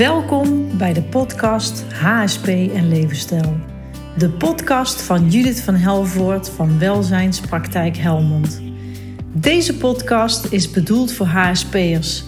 [0.00, 3.56] Welkom bij de podcast HSP en Levensstijl.
[4.16, 8.62] De podcast van Judith van Helvoort van Welzijnspraktijk Helmond.
[9.32, 12.24] Deze podcast is bedoeld voor HSP'ers.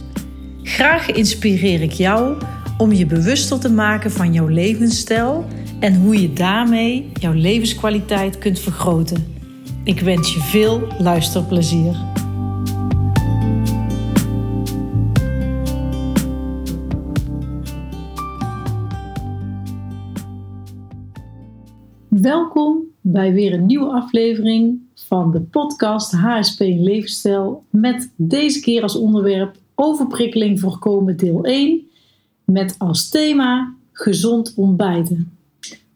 [0.63, 2.43] Graag inspireer ik jou
[2.79, 5.47] om je bewuster te maken van jouw levensstijl
[5.81, 9.37] en hoe je daarmee jouw levenskwaliteit kunt vergroten.
[9.85, 12.12] Ik wens je veel luisterplezier.
[22.23, 27.65] Welkom bij weer een nieuwe aflevering van de podcast HSP Levensstijl.
[27.71, 31.81] Met deze keer als onderwerp overprikkeling voorkomen deel 1.
[32.45, 35.39] Met als thema gezond ontbijten.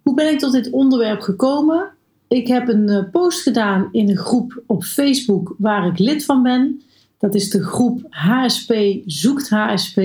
[0.02, 1.90] Hoe ben ik tot dit onderwerp gekomen?
[2.28, 6.42] Ik heb een eh, post gedaan in een groep op Facebook waar ik lid van
[6.42, 6.82] ben.
[7.18, 10.00] Dat is de groep HSP zoekt HSP.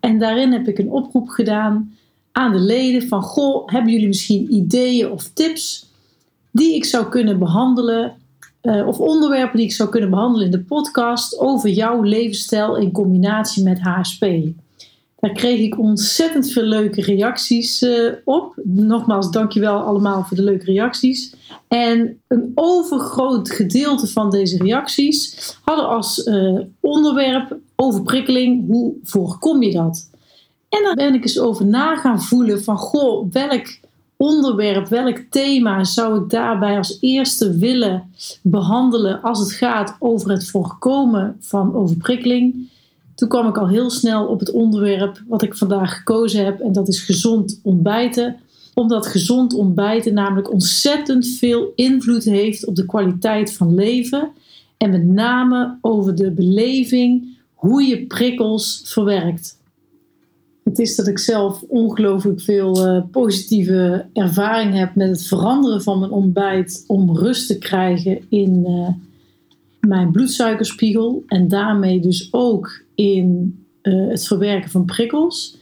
[0.00, 1.92] En daarin heb ik een oproep gedaan
[2.38, 5.86] aan de leden van goh, hebben jullie misschien ideeën of tips
[6.50, 8.16] die ik zou kunnen behandelen
[8.62, 12.92] uh, of onderwerpen die ik zou kunnen behandelen in de podcast over jouw levensstijl in
[12.92, 14.26] combinatie met HSP.
[15.16, 18.60] Daar kreeg ik ontzettend veel leuke reacties uh, op.
[18.64, 21.34] Nogmaals, dankjewel allemaal voor de leuke reacties.
[21.68, 28.66] En een overgroot gedeelte van deze reacties hadden als uh, onderwerp overprikkeling.
[28.66, 30.08] Hoe voorkom je dat?
[30.68, 33.66] En dan ben ik eens over na gaan voelen van goh, welk
[34.16, 38.10] onderwerp, welk thema zou ik daarbij als eerste willen
[38.42, 42.68] behandelen als het gaat over het voorkomen van overprikkeling.
[43.14, 46.72] Toen kwam ik al heel snel op het onderwerp wat ik vandaag gekozen heb en
[46.72, 48.36] dat is gezond ontbijten.
[48.74, 54.30] Omdat gezond ontbijten namelijk ontzettend veel invloed heeft op de kwaliteit van leven
[54.76, 59.57] en met name over de beleving hoe je prikkels verwerkt.
[60.68, 65.98] Het is dat ik zelf ongelooflijk veel uh, positieve ervaring heb met het veranderen van
[65.98, 68.88] mijn ontbijt om rust te krijgen in uh,
[69.80, 75.56] mijn bloedsuikerspiegel en daarmee dus ook in uh, het verwerken van prikkels.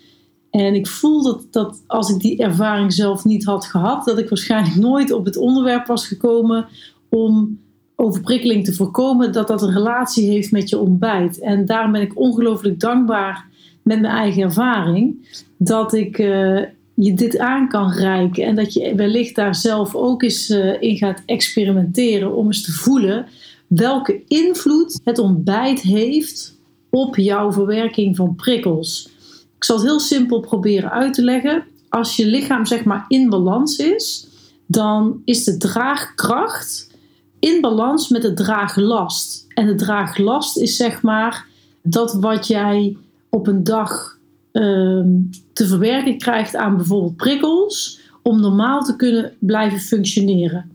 [0.50, 4.28] En ik voel dat, dat als ik die ervaring zelf niet had gehad, dat ik
[4.28, 6.66] waarschijnlijk nooit op het onderwerp was gekomen
[7.08, 7.58] om
[7.94, 11.40] overprikkeling te voorkomen, dat dat een relatie heeft met je ontbijt.
[11.40, 13.54] En daarom ben ik ongelooflijk dankbaar
[13.86, 16.62] met mijn eigen ervaring, dat ik uh,
[16.94, 20.96] je dit aan kan reiken en dat je wellicht daar zelf ook eens uh, in
[20.96, 23.26] gaat experimenteren om eens te voelen
[23.66, 26.58] welke invloed het ontbijt heeft
[26.90, 29.08] op jouw verwerking van prikkels.
[29.56, 31.64] Ik zal het heel simpel proberen uit te leggen.
[31.88, 34.26] Als je lichaam zeg maar in balans is,
[34.66, 36.90] dan is de draagkracht
[37.38, 39.46] in balans met de draaglast.
[39.54, 41.46] En de draaglast is zeg maar
[41.82, 42.96] dat wat jij
[43.36, 44.18] op een dag
[44.52, 45.08] ehm,
[45.52, 50.70] te verwerken krijgt aan bijvoorbeeld prikkels, om normaal te kunnen blijven functioneren.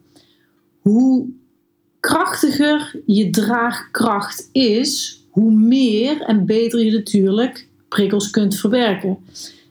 [0.80, 1.30] Hoe
[2.00, 9.18] krachtiger je draagkracht is, hoe meer en beter je natuurlijk prikkels kunt verwerken.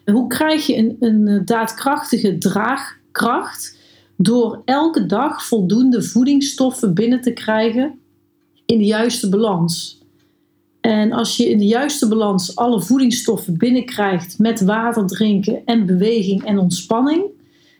[0.04, 3.78] hoe krijg je een, een daadkrachtige draagkracht?
[4.16, 7.98] Door elke dag voldoende voedingsstoffen binnen te krijgen
[8.66, 9.99] in de juiste balans.
[10.80, 16.44] En als je in de juiste balans alle voedingsstoffen binnenkrijgt met water drinken en beweging
[16.44, 17.24] en ontspanning,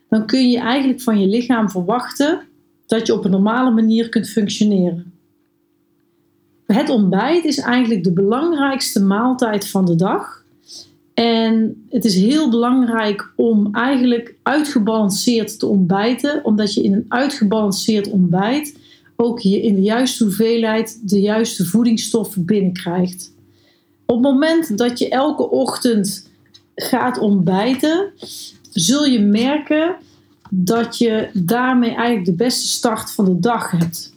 [0.09, 2.41] dan kun je eigenlijk van je lichaam verwachten
[2.87, 5.13] dat je op een normale manier kunt functioneren.
[6.65, 10.43] Het ontbijt is eigenlijk de belangrijkste maaltijd van de dag.
[11.13, 18.09] En het is heel belangrijk om eigenlijk uitgebalanceerd te ontbijten, omdat je in een uitgebalanceerd
[18.09, 18.77] ontbijt
[19.21, 23.33] ook je in de juiste hoeveelheid de juiste voedingsstoffen binnenkrijgt.
[24.05, 26.29] Op het moment dat je elke ochtend
[26.75, 28.11] gaat ontbijten,
[28.71, 29.95] zul je merken
[30.49, 34.13] dat je daarmee eigenlijk de beste start van de dag hebt.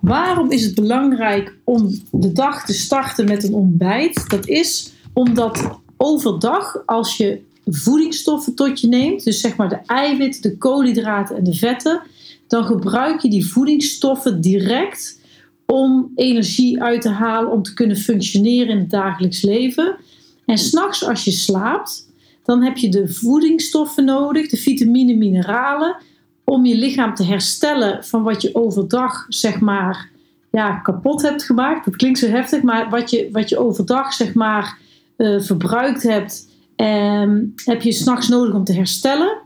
[0.00, 4.30] Waarom is het belangrijk om de dag te starten met een ontbijt?
[4.30, 10.42] Dat is omdat overdag, als je voedingsstoffen tot je neemt, dus zeg maar de eiwitten,
[10.42, 12.02] de koolhydraten en de vetten,
[12.46, 15.20] dan gebruik je die voedingsstoffen direct
[15.66, 19.96] om energie uit te halen om te kunnen functioneren in het dagelijks leven.
[20.44, 22.08] En s'nachts als je slaapt,
[22.44, 25.96] dan heb je de voedingsstoffen nodig, de vitamine, mineralen,
[26.44, 30.10] om je lichaam te herstellen van wat je overdag zeg maar
[30.50, 31.84] ja, kapot hebt gemaakt.
[31.84, 34.78] Dat klinkt zo heftig, maar wat je, wat je overdag zeg maar
[35.16, 37.30] uh, verbruikt hebt, eh,
[37.64, 39.38] heb je s'nachts nodig om te herstellen.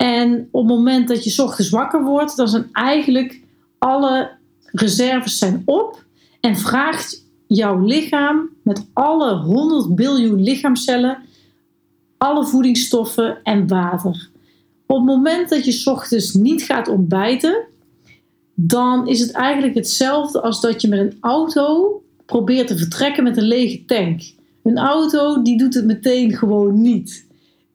[0.00, 3.40] En op het moment dat je ochtends wakker wordt, dan zijn eigenlijk
[3.78, 4.30] alle
[4.64, 6.04] reserves zijn op
[6.40, 11.18] en vraagt jouw lichaam met alle 100 biljoen lichaamcellen
[12.16, 14.28] alle voedingsstoffen en water.
[14.86, 17.64] Op het moment dat je ochtends niet gaat ontbijten,
[18.54, 23.36] dan is het eigenlijk hetzelfde als dat je met een auto probeert te vertrekken met
[23.36, 24.22] een lege tank.
[24.62, 27.28] Een auto die doet het meteen gewoon niet.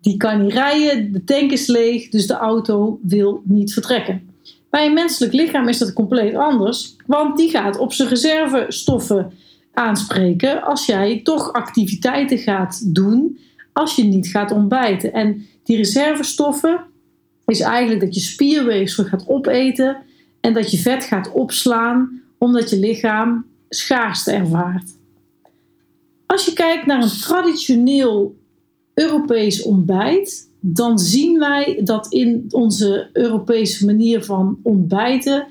[0.06, 4.30] Die kan niet rijden, de tank is leeg, dus de auto wil niet vertrekken.
[4.69, 9.31] Bij een menselijk lichaam is dat compleet anders, want die gaat op zijn reservestoffen
[9.74, 13.40] aanspreken als jij toch activiteiten gaat doen
[13.74, 15.13] als je niet gaat ontbijten.
[15.13, 16.80] En die reservestoffen
[17.46, 19.98] is eigenlijk dat je spierweefsel gaat opeten
[20.42, 24.92] en dat je vet gaat opslaan omdat je lichaam schaarste ervaart.
[26.25, 28.36] Als je kijkt naar een traditioneel
[28.95, 35.47] Europees ontbijt, dan zien wij dat in onze Europese manier van ontbijten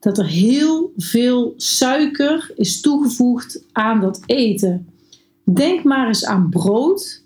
[0.00, 4.86] dat er heel veel suiker is toegevoegd aan dat eten.
[5.44, 7.22] Denk maar eens aan brood,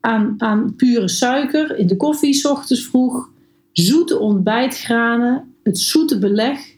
[0.00, 3.30] aan, aan pure suiker in de koffie, s ochtends vroeg,
[3.72, 6.74] zoete ontbijtgranen, het zoete beleg,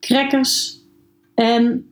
[0.00, 0.80] crackers
[1.34, 1.86] en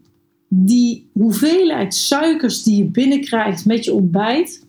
[0.49, 4.67] die hoeveelheid suikers die je binnenkrijgt met je ontbijt,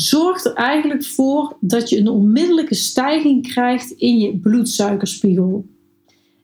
[0.00, 5.66] zorgt er eigenlijk voor dat je een onmiddellijke stijging krijgt in je bloedsuikerspiegel.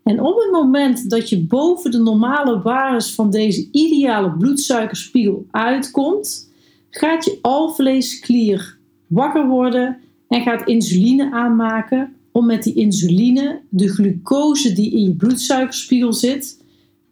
[0.03, 6.51] En op het moment dat je boven de normale waarden van deze ideale bloedsuikerspiegel uitkomt,
[6.91, 9.99] gaat je alvleesklier wakker worden
[10.29, 16.59] en gaat insuline aanmaken om met die insuline de glucose die in je bloedsuikerspiegel zit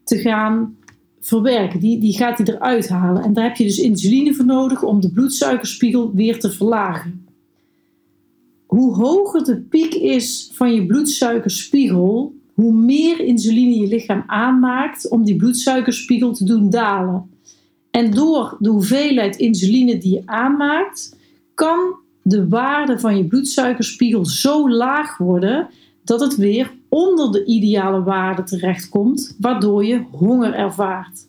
[0.05, 0.77] te gaan
[1.23, 1.81] verwerken.
[1.81, 3.23] Die, die gaat hij eruit halen.
[3.23, 7.27] En daar heb je dus insuline voor nodig om de bloedsuikerspiegel weer te verlagen.
[8.67, 15.25] Hoe hoger de piek is van je bloedsuikerspiegel, hoe meer insuline je lichaam aanmaakt om
[15.25, 17.31] die bloedsuikerspiegel te doen dalen.
[17.91, 21.17] En door de hoeveelheid insuline die je aanmaakt,
[21.55, 25.69] kan de waarde van je bloedsuikerspiegel zo laag worden
[26.05, 31.27] dat het weer onder de ideale waarde terechtkomt, waardoor je honger ervaart.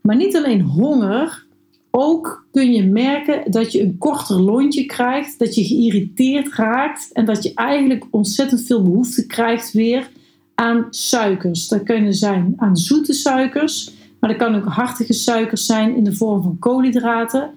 [0.00, 1.44] Maar niet alleen honger,
[1.90, 7.24] ook kun je merken dat je een korter lontje krijgt, dat je geïrriteerd raakt en
[7.24, 10.10] dat je eigenlijk ontzettend veel behoefte krijgt weer
[10.54, 11.68] aan suikers.
[11.68, 16.14] Dat kunnen zijn aan zoete suikers, maar dat kan ook hartige suikers zijn in de
[16.16, 17.50] vorm van koolhydraten.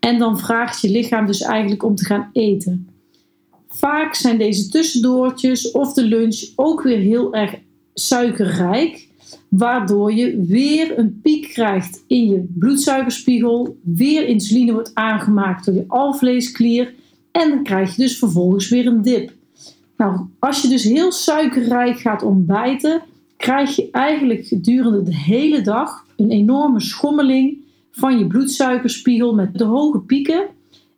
[0.00, 2.88] En dan vraagt je lichaam dus eigenlijk om te gaan eten.
[3.78, 7.54] Vaak zijn deze tussendoortjes of de lunch ook weer heel erg
[7.94, 9.08] suikerrijk,
[9.48, 15.84] waardoor je weer een piek krijgt in je bloedsuikerspiegel, weer insuline wordt aangemaakt door je
[15.86, 16.94] alvleesklier
[17.32, 19.32] en dan krijg je dus vervolgens weer een dip.
[19.96, 23.02] Nou, als je dus heel suikerrijk gaat ontbijten,
[23.36, 27.56] krijg je eigenlijk gedurende de hele dag een enorme schommeling
[27.90, 30.46] van je bloedsuikerspiegel met de hoge pieken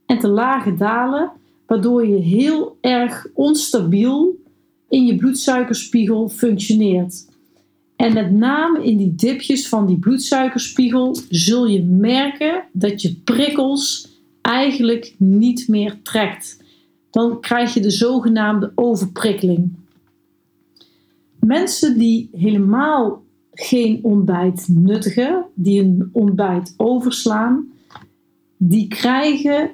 [0.07, 1.31] en te lage dalen,
[1.69, 4.37] waardoor je heel erg onstabiel
[4.89, 7.27] in je bloedsuikerspiegel functioneert.
[7.97, 14.09] En met name in die dipjes van die bloedsuikerspiegel zul je merken dat je prikkels
[14.41, 16.63] eigenlijk niet meer trekt.
[17.11, 19.73] Dan krijg je de zogenaamde overprikkeling.
[21.41, 23.23] Mensen die helemaal
[23.53, 27.69] geen ontbijt nuttigen, die een ontbijt overslaan,
[28.57, 29.71] die krijgen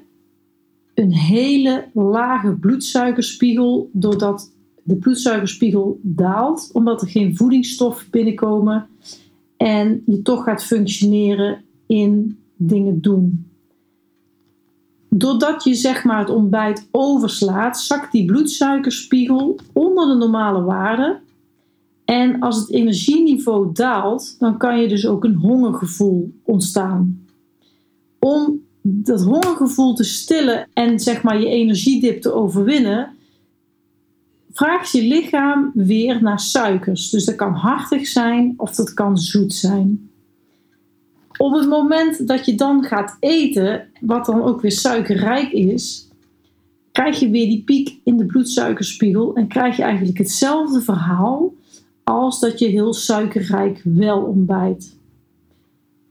[0.94, 8.86] een hele lage bloedsuikerspiegel doordat de bloedsuikerspiegel daalt, omdat er geen voedingsstoffen binnenkomen
[9.56, 13.46] en je toch gaat functioneren in dingen doen.
[15.08, 21.20] Doordat je zeg maar het ontbijt overslaat, zakt die bloedsuikerspiegel onder de normale waarde.
[22.04, 27.26] En als het energieniveau daalt, dan kan je dus ook een hongergevoel ontstaan.
[28.18, 33.08] Om dat hongergevoel te stillen en zeg maar je energiedip te overwinnen,
[34.52, 37.10] vraagt je lichaam weer naar suikers.
[37.10, 40.10] Dus dat kan hartig zijn of dat kan zoet zijn.
[41.36, 46.08] Op het moment dat je dan gaat eten, wat dan ook weer suikerrijk is,
[46.92, 51.52] krijg je weer die piek in de bloedsuikerspiegel en krijg je eigenlijk hetzelfde verhaal
[52.02, 54.96] als dat je heel suikerrijk wel ontbijt.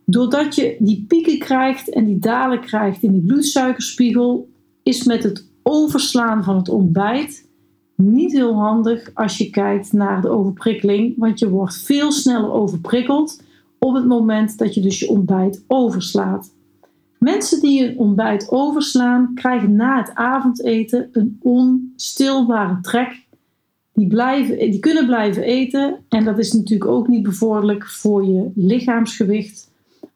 [0.05, 4.49] Doordat je die pieken krijgt en die dalen krijgt in die bloedsuikerspiegel,
[4.83, 7.45] is met het overslaan van het ontbijt
[7.95, 13.41] niet heel handig als je kijkt naar de overprikkeling, want je wordt veel sneller overprikkeld
[13.79, 16.51] op het moment dat je dus je ontbijt overslaat.
[17.17, 23.21] Mensen die een ontbijt overslaan, krijgen na het avondeten een onstilbare trek.
[23.93, 28.51] Die, blijven, die kunnen blijven eten en dat is natuurlijk ook niet bevorderlijk voor je
[28.55, 29.71] lichaamsgewicht,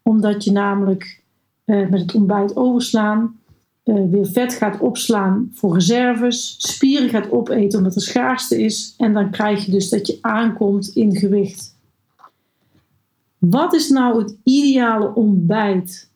[0.08, 1.22] omdat je namelijk
[1.66, 3.40] eh, met het ontbijt overslaan
[3.84, 9.14] uh, weer vet gaat opslaan voor reserves, spieren gaat opeten omdat er schaarste is en
[9.14, 11.76] dan krijg je dus dat je aankomt in gewicht.
[13.38, 16.10] Wat is nou het ideale ontbijt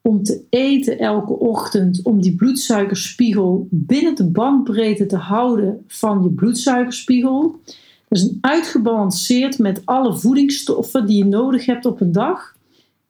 [0.00, 6.28] om te eten elke ochtend om die bloedsuikerspiegel binnen de bandbreedte te houden van je
[6.28, 7.58] bloedsuikerspiegel?
[8.08, 12.53] Dat is een uitgebalanceerd met alle voedingsstoffen die je nodig hebt op een dag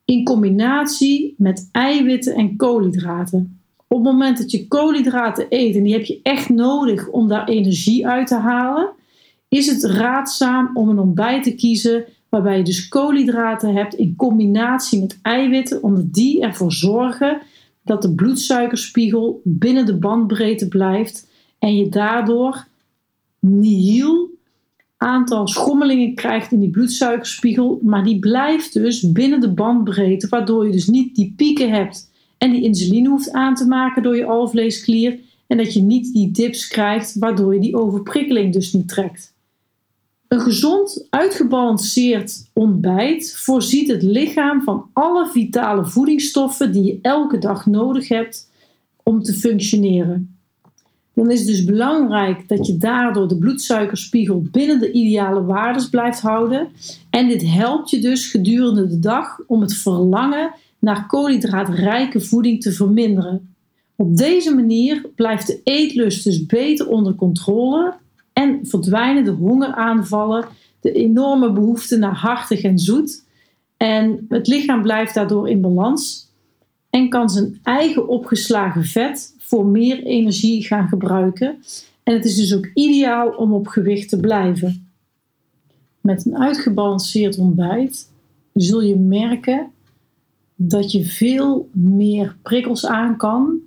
[0.05, 3.59] in combinatie met eiwitten en koolhydraten.
[3.87, 7.49] Op het moment dat je koolhydraten eet, en die heb je echt nodig om daar
[7.49, 8.91] energie uit te halen,
[9.49, 15.01] is het raadzaam om een ontbijt te kiezen waarbij je dus koolhydraten hebt in combinatie
[15.01, 17.41] met eiwitten, omdat die ervoor zorgen
[17.85, 22.67] dat de bloedsuikerspiegel binnen de bandbreedte blijft en je daardoor
[23.39, 24.34] nihil
[25.05, 30.73] aantal schommelingen krijgt in die bloedsuikerspiegel, maar die blijft dus binnen de bandbreedte, waardoor je
[30.73, 35.19] dus niet die pieken hebt en die insuline hoeft aan te maken door je alvleesklier
[35.47, 39.33] en dat je niet die dips krijgt, waardoor je die overprikkeling dus niet trekt.
[40.29, 47.67] Een gezond, uitgebalanceerd ontbijt voorziet het lichaam van alle vitale voedingsstoffen die je elke dag
[47.67, 48.51] nodig hebt
[49.03, 50.34] om te functioneren.
[51.15, 56.21] Dan is het dus belangrijk dat je daardoor de bloedsuikerspiegel binnen de ideale waardes blijft
[56.21, 56.69] houden.
[57.11, 62.73] En dit helpt je dus gedurende de dag om het verlangen naar koolhydraatrijke voeding te
[62.73, 63.55] verminderen.
[63.97, 67.95] Op deze manier blijft de eetlust dus beter onder controle
[68.33, 70.45] en verdwijnen de hongeraanvallen,
[70.81, 73.25] de enorme behoefte naar hartig en zoet.
[73.77, 76.33] En het lichaam blijft daardoor in balans
[76.95, 81.57] en kan zijn eigen opgeslagen vet voor meer energie gaan gebruiken.
[82.03, 84.89] En het is dus ook ideaal om op gewicht te blijven.
[86.01, 88.11] Met een uitgebalanceerd ontbijt
[88.53, 89.71] zul je merken
[90.55, 93.59] dat je veel meer prikkels aan kan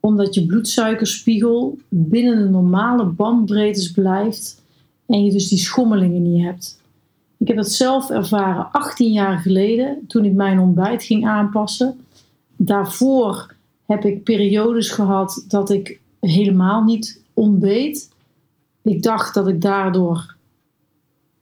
[0.00, 4.62] omdat je bloedsuikerspiegel binnen de normale bandbreedtes blijft
[5.06, 6.80] en je dus die schommelingen niet hebt.
[7.36, 12.05] Ik heb dat zelf ervaren 18 jaar geleden toen ik mijn ontbijt ging aanpassen.
[12.56, 13.54] Daarvoor
[13.86, 18.08] heb ik periodes gehad dat ik helemaal niet ontbeet.
[18.82, 20.34] Ik dacht dat ik daardoor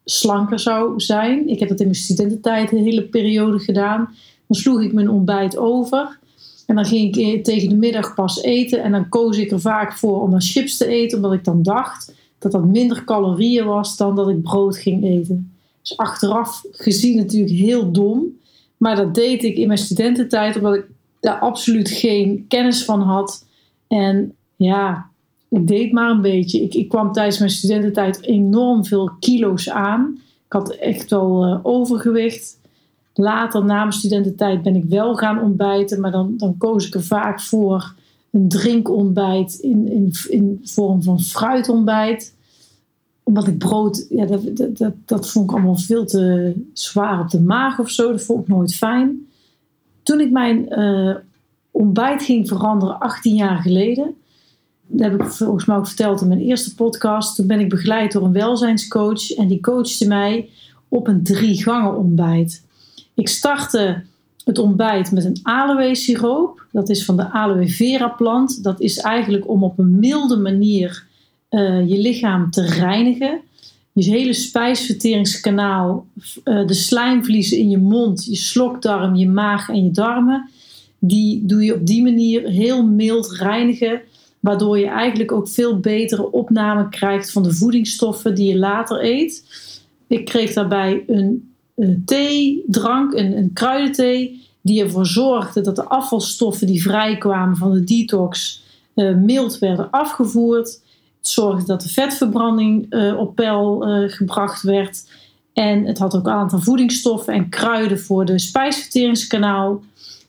[0.05, 1.49] slanker zou zijn.
[1.49, 4.15] Ik heb dat in mijn studententijd een hele periode gedaan.
[4.47, 6.19] Dan sloeg ik mijn ontbijt over.
[6.67, 8.83] En dan ging ik tegen de middag pas eten.
[8.83, 11.63] En dan koos ik er vaak voor om dan chips te eten, omdat ik dan
[11.63, 15.53] dacht dat dat minder calorieën was dan dat ik brood ging eten.
[15.81, 18.39] Dus achteraf gezien natuurlijk heel dom.
[18.77, 20.85] Maar dat deed ik in mijn studententijd, omdat ik
[21.25, 23.47] daar absoluut geen kennis van had.
[23.89, 25.07] En ja,
[25.49, 26.63] ik deed maar een beetje.
[26.63, 30.19] Ik, ik kwam tijdens mijn studententijd enorm veel kilo's aan.
[30.47, 32.59] Ik had echt wel uh, overgewicht.
[33.15, 37.05] Later, na mijn studententijd, ben ik wel gaan ontbijten, maar dan, dan koos ik er
[37.05, 37.95] vaak voor
[38.31, 42.35] een drinkontbijt in, in, in vorm van fruitontbijt.
[43.23, 47.31] Omdat ik brood, ja, dat, dat, dat, dat vond ik allemaal veel te zwaar op
[47.31, 48.11] de maag of zo.
[48.11, 49.27] Dat vond ik nooit fijn.
[50.05, 51.15] Toen ik mijn uh,
[51.71, 54.15] ontbijt ging veranderen, 18 jaar geleden,
[54.87, 57.37] dat heb ik volgens mij ook verteld in mijn eerste podcast.
[57.37, 60.49] Toen ben ik begeleid door een welzijnscoach en die coachte mij
[60.89, 62.63] op een drie gangen ontbijt.
[63.15, 64.03] Ik startte
[64.45, 66.67] het ontbijt met een aloe siroop.
[66.73, 68.63] Dat is van de aloe vera plant.
[68.63, 71.07] Dat is eigenlijk om op een milde manier
[71.51, 73.41] uh, je lichaam te reinigen.
[73.95, 76.07] Je hele spijsverteringskanaal,
[76.45, 80.51] uh, de slijmvliezen in je mond, je slokdarm, je maag en je darmen.
[80.99, 84.01] Die doe je op die manier heel mild reinigen.
[84.41, 89.45] Waardoor je eigenlijk ook veel betere opname krijgt van de voedingsstoffen die je later eet.
[90.07, 96.67] Ik kreeg daarbij een een theedrank, een, een kruidenthee, die ervoor zorgde dat de afvalstoffen
[96.67, 98.63] die vrijkwamen van de detox
[98.95, 100.83] uh, mild werden afgevoerd.
[101.27, 105.05] Zorgde dat de vetverbranding uh, op peil uh, gebracht werd.
[105.53, 109.83] En het had ook een aantal voedingsstoffen en kruiden voor de spijsverteringskanaal.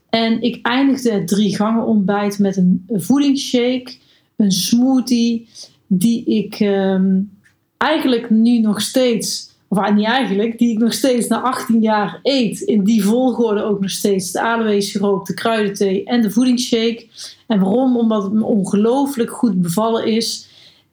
[0.09, 3.95] En ik eindigde het drie gangen ontbijt met een voedingsshake,
[4.35, 5.47] een smoothie,
[5.87, 7.31] die ik um,
[7.77, 12.59] eigenlijk nu nog steeds of niet eigenlijk, die ik nog steeds na 18 jaar eet.
[12.59, 17.07] In die volgorde ook nog steeds de aloe siroop, de kruidenthee en de voedingsshake.
[17.47, 17.97] En waarom?
[17.97, 20.44] Omdat het me ongelooflijk goed bevallen is.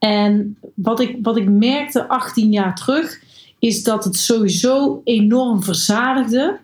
[0.04, 3.20] En wat ik, wat ik merkte 18 jaar terug,
[3.58, 6.58] is dat het sowieso enorm verzadigde.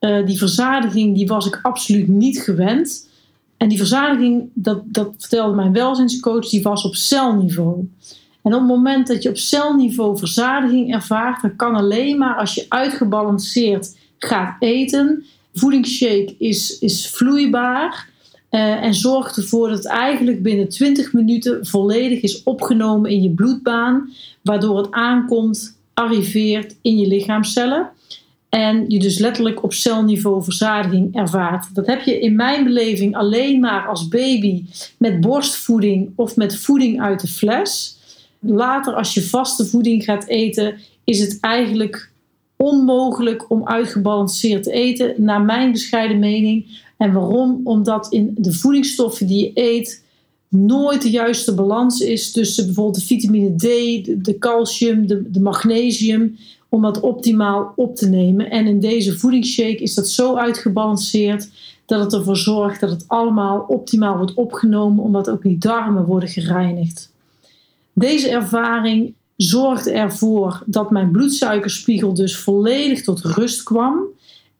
[0.00, 3.08] Uh, die verzadiging die was ik absoluut niet gewend.
[3.56, 7.88] En die verzadiging, dat, dat vertelde mijn welzijnscoach, die was op celniveau.
[8.42, 12.54] En op het moment dat je op celniveau verzadiging ervaart, dan kan alleen maar als
[12.54, 15.24] je uitgebalanceerd gaat eten.
[15.54, 18.09] Voedingsshake is, is vloeibaar.
[18.50, 23.30] Uh, en zorgt ervoor dat het eigenlijk binnen 20 minuten volledig is opgenomen in je
[23.30, 24.10] bloedbaan,
[24.42, 27.90] waardoor het aankomt, arriveert in je lichaamcellen.
[28.48, 31.74] En je dus letterlijk op celniveau verzadiging ervaart.
[31.74, 34.64] Dat heb je in mijn beleving alleen maar als baby
[34.98, 37.98] met borstvoeding of met voeding uit de fles.
[38.38, 42.10] Later, als je vaste voeding gaat eten, is het eigenlijk
[42.56, 46.66] onmogelijk om uitgebalanceerd te eten, naar mijn bescheiden mening.
[47.00, 47.60] En waarom?
[47.64, 50.04] Omdat in de voedingsstoffen die je eet
[50.48, 53.62] nooit de juiste balans is tussen bijvoorbeeld de vitamine D,
[54.24, 56.36] de, calcium, de, de magnesium,
[56.68, 58.50] om dat optimaal op te nemen.
[58.50, 61.48] En in deze voedingsshake is dat zo uitgebalanceerd
[61.86, 66.28] dat het ervoor zorgt dat het allemaal optimaal wordt opgenomen, omdat ook die darmen worden
[66.28, 67.12] gereinigd.
[67.92, 73.98] Deze ervaring zorgde ervoor dat mijn bloedsuikerspiegel dus volledig tot rust kwam.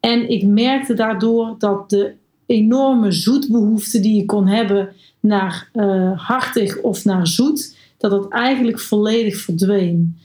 [0.01, 2.19] En ik merkte daardoor dat de
[2.51, 4.89] enorme zoetbehoefte die je kon hebben
[5.21, 10.19] naar uh, hartig of naar zoet, dat dat eigenlijk volledig verdween.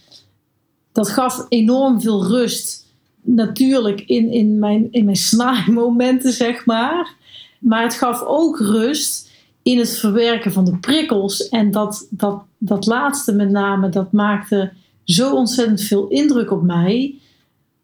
[0.91, 2.85] Dat gaf enorm veel rust.
[3.21, 7.15] Natuurlijk in, in mijn, in mijn snaaimomenten, zeg maar.
[7.59, 9.29] Maar het gaf ook rust
[9.63, 11.49] in het verwerken van de prikkels.
[11.49, 14.71] En dat, dat, dat laatste met name, dat maakte
[15.03, 17.15] zo ontzettend veel indruk op mij.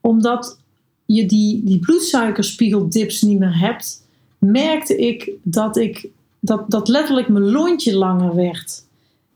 [0.01, 0.59] Omdat
[1.05, 4.00] je die, die bloedsuikerspiegeldips niet meer hebt,
[4.41, 8.83] merkte ik dat ik dat, dat letterlijk mijn lontje langer werd.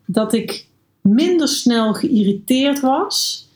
[0.05, 0.67] Dat ik
[1.01, 3.47] minder snel geïrriteerd was.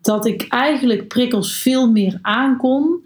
[0.00, 3.04] Dat ik eigenlijk prikkels veel meer aankon.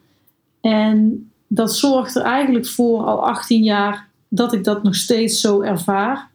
[0.61, 5.61] En dat zorgt er eigenlijk voor al 18 jaar dat ik dat nog steeds zo
[5.61, 6.29] ervaar.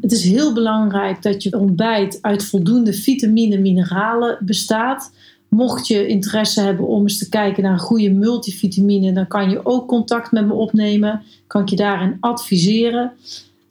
[0.00, 5.12] Het is heel belangrijk dat je ontbijt uit voldoende vitamine en mineralen bestaat.
[5.54, 9.66] Mocht je interesse hebben om eens te kijken naar een goede multivitamine, dan kan je
[9.66, 11.22] ook contact met me opnemen.
[11.46, 13.12] Kan ik je daarin adviseren.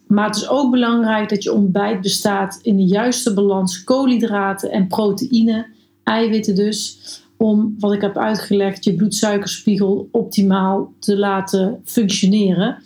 [0.08, 4.88] Maar het is ook belangrijk dat je ontbijt bestaat in de juiste balans koolhydraten en
[4.88, 5.65] proteïne,
[6.04, 6.98] eiwitten dus,
[7.38, 12.78] om wat ik heb uitgelegd, je bloedsuikerspiegel optimaal te laten functioneren.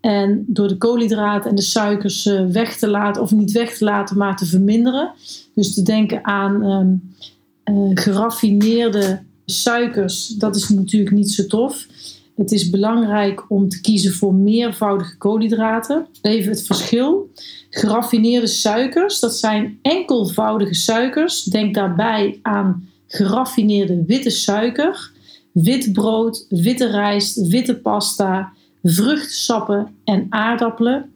[0.00, 3.84] En door de koolhydraten en de suikers eh, weg te laten, of niet weg te
[3.84, 5.12] laten, maar te verminderen.
[5.54, 7.14] Dus te denken aan um,
[7.64, 11.86] uh, geraffineerde suikers, dat is natuurlijk niet zo tof.
[12.36, 16.06] Het is belangrijk om te kiezen voor meervoudige koolhydraten.
[16.22, 17.30] Even het verschil.
[17.70, 21.42] Geraffineerde suikers, dat zijn enkelvoudige suikers.
[21.44, 25.10] Denk daarbij aan geraffineerde witte suiker,
[25.52, 31.12] wit brood, witte rijst, witte pasta, vruchtsappen en aardappelen.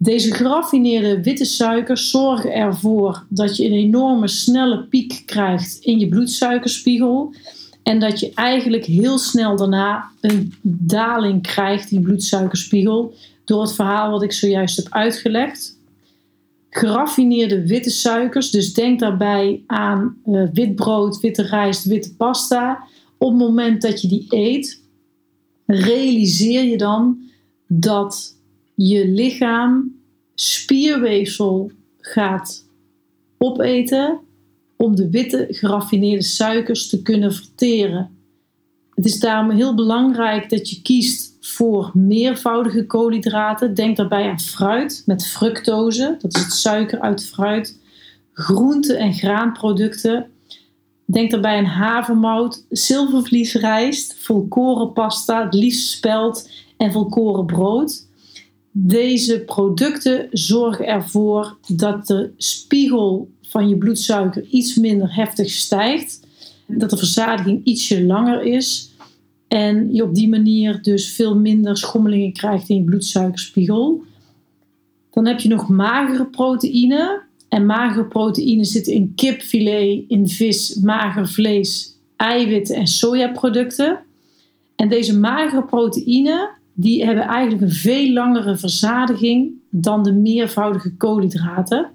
[0.00, 6.08] Deze geraffineerde witte suikers zorgen ervoor dat je een enorme snelle piek krijgt in je
[6.08, 7.34] bloedsuikerspiegel.
[7.82, 13.14] En dat je eigenlijk heel snel daarna een daling krijgt in bloedsuikerspiegel.
[13.44, 15.76] Door het verhaal wat ik zojuist heb uitgelegd.
[16.70, 22.84] Geraffineerde witte suikers, dus denk daarbij aan uh, wit brood, witte rijst, witte pasta.
[23.16, 24.80] Op het moment dat je die eet,
[25.66, 27.18] realiseer je dan
[27.66, 28.36] dat
[28.80, 29.94] je lichaam
[30.34, 32.64] spierweefsel gaat
[33.38, 34.18] opeten
[34.76, 38.10] om de witte geraffineerde suikers te kunnen verteren.
[38.94, 43.74] Het is daarom heel belangrijk dat je kiest voor meervoudige koolhydraten.
[43.74, 47.78] Denk daarbij aan fruit met fructose, dat is het suiker uit fruit,
[48.32, 50.30] groente- en graanproducten.
[51.04, 58.06] Denk daarbij aan havermout, zilvervliesrijst, volkorenpasta, het liefst spelt en volkoren brood.
[58.80, 66.20] Deze producten zorgen ervoor dat de spiegel van je bloedsuiker iets minder heftig stijgt,
[66.66, 68.90] dat de verzadiging ietsje langer is
[69.48, 74.02] en je op die manier dus veel minder schommelingen krijgt in je bloedsuikerspiegel.
[75.10, 77.22] Dan heb je nog magere proteïne.
[77.48, 83.98] En magere proteïne zitten in kipfilet, in vis, mager vlees, eiwitten en sojaproducten.
[84.76, 91.90] En deze magere proteïne die hebben eigenlijk een veel langere verzadiging dan de meervoudige koolhydraten.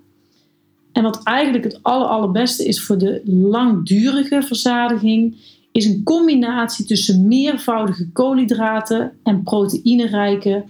[0.91, 5.35] En wat eigenlijk het aller, allerbeste is voor de langdurige verzadiging,
[5.71, 10.63] is een combinatie tussen meervoudige koolhydraten en proteïnerijke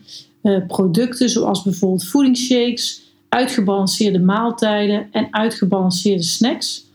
[0.43, 6.85] uh, producten, zoals bijvoorbeeld voedingsshakes, uitgebalanceerde maaltijden en uitgebalanceerde snacks.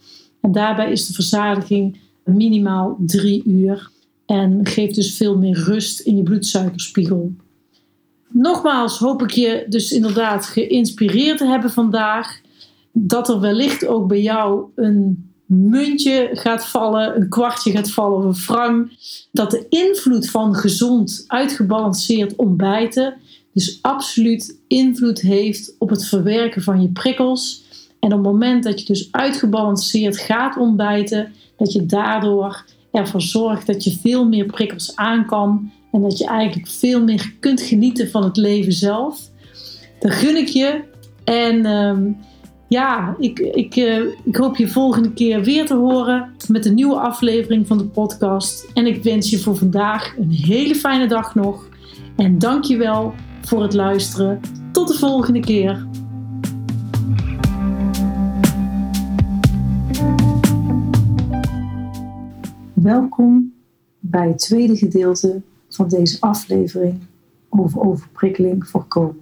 [0.40, 3.90] En daarbij is de verzadiging minimaal drie uur
[4.28, 7.32] en geeft dus veel meer rust in je bloedsuikerspiegel.
[8.28, 12.40] Nogmaals hoop ik je dus inderdaad geïnspireerd te hebben vandaag.
[12.92, 18.24] Dat er wellicht ook bij jou een muntje gaat vallen, een kwartje gaat vallen of
[18.24, 18.90] een frank.
[19.32, 23.14] Dat de invloed van gezond, uitgebalanceerd ontbijten
[23.58, 27.62] dus absoluut invloed heeft op het verwerken van je prikkels.
[28.00, 32.64] En op het moment dat je dus uitgebalanceerd gaat ontbijten, dat je daardoor
[32.98, 37.34] ervoor zorgt dat je veel meer prikkels aan kan en dat je eigenlijk veel meer
[37.40, 39.20] kunt genieten van het leven zelf.
[39.98, 40.80] Dat gun ik je.
[41.24, 42.12] En ehm,
[42.68, 46.98] ja, ik, ik, uh, ik hoop je volgende keer weer te horen met een nieuwe
[46.98, 48.70] aflevering van de podcast.
[48.74, 51.68] En ik wens je voor vandaag een hele fijne dag nog.
[52.16, 54.40] En dank je wel voor het luisteren.
[54.72, 55.86] Tot de volgende keer.
[62.82, 63.54] Welkom
[63.98, 67.00] bij het tweede gedeelte van deze aflevering
[67.48, 69.20] over overprikkeling voorkomen.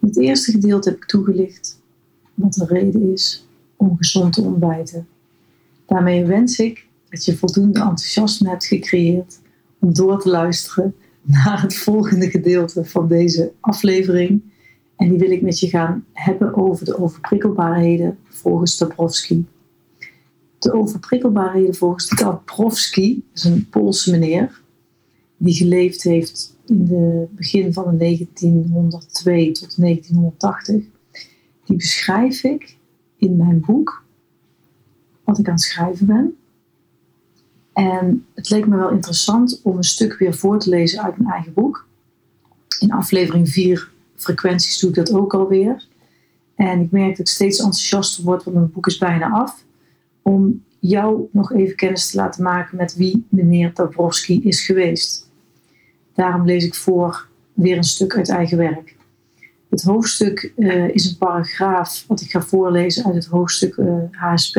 [0.00, 1.80] In het eerste gedeelte heb ik toegelicht
[2.34, 5.06] wat de reden is om gezond te ontbijten.
[5.86, 9.40] Daarmee wens ik dat je voldoende enthousiasme hebt gecreëerd
[9.78, 14.42] om door te luisteren naar het volgende gedeelte van deze aflevering.
[14.96, 19.46] En die wil ik met je gaan hebben over de overprikkelbaarheden volgens Dabrowski.
[20.62, 24.60] De overprikkelbaarheden volgens Dabrowski is een Poolse meneer
[25.36, 30.84] die geleefd heeft in het begin van de 1902 tot 1980.
[31.64, 32.76] Die beschrijf ik
[33.16, 34.04] in mijn boek,
[35.24, 36.36] wat ik aan het schrijven ben.
[37.72, 41.32] En het leek me wel interessant om een stuk weer voor te lezen uit mijn
[41.32, 41.86] eigen boek.
[42.80, 45.86] In aflevering 4 frequenties doe ik dat ook alweer.
[46.54, 49.64] En ik merk dat ik steeds enthousiaster word, want mijn boek is bijna af.
[50.22, 55.30] Om jou nog even kennis te laten maken met wie meneer Dabrowski is geweest.
[56.14, 58.96] Daarom lees ik voor weer een stuk uit eigen werk.
[59.70, 64.02] Het hoofdstuk uh, is een paragraaf wat ik ga voorlezen uit het hoofdstuk uh, eh,
[64.10, 64.56] HSP.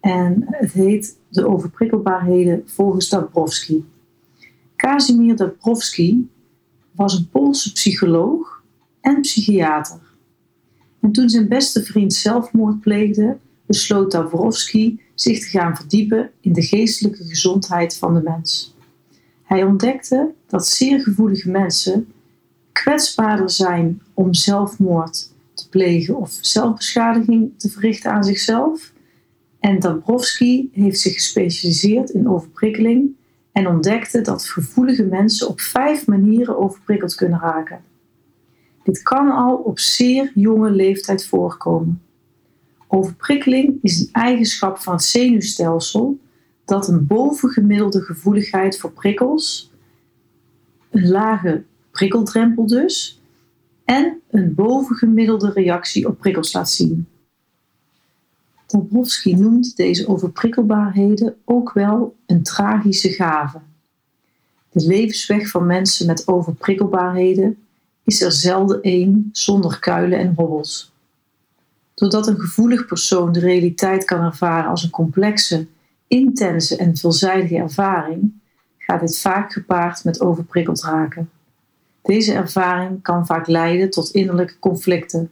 [0.00, 3.84] En het heet De overprikkelbaarheden volgens Dabrowski.
[4.76, 6.28] Casimir Dabrowski
[6.92, 8.62] was een Poolse psycholoog
[9.00, 10.00] en psychiater.
[11.00, 16.62] En toen zijn beste vriend zelfmoord pleegde, besloot Dabrowski zich te gaan verdiepen in de
[16.62, 18.74] geestelijke gezondheid van de mens.
[19.42, 22.12] Hij ontdekte dat zeer gevoelige mensen
[22.72, 28.92] kwetsbaarder zijn om zelfmoord te plegen of zelfbeschadiging te verrichten aan zichzelf.
[29.60, 33.10] En Dabrowski heeft zich gespecialiseerd in overprikkeling
[33.52, 37.80] en ontdekte dat gevoelige mensen op vijf manieren overprikkeld kunnen raken.
[38.82, 42.02] Dit kan al op zeer jonge leeftijd voorkomen.
[42.86, 46.18] Overprikkeling is een eigenschap van het zenuwstelsel
[46.64, 49.70] dat een bovengemiddelde gevoeligheid voor prikkels,
[50.90, 53.20] een lage prikkeldrempel dus,
[53.84, 57.06] en een bovengemiddelde reactie op prikkels laat zien.
[58.66, 63.58] Dabrowski noemt deze overprikkelbaarheden ook wel een tragische gave.
[64.70, 67.58] De levensweg van mensen met overprikkelbaarheden
[68.04, 70.92] is er zelden één zonder kuilen en hobbels.
[71.96, 75.66] Doordat een gevoelig persoon de realiteit kan ervaren als een complexe,
[76.06, 78.32] intense en veelzijdige ervaring,
[78.78, 81.30] gaat dit vaak gepaard met overprikkeld raken.
[82.02, 85.30] Deze ervaring kan vaak leiden tot innerlijke conflicten.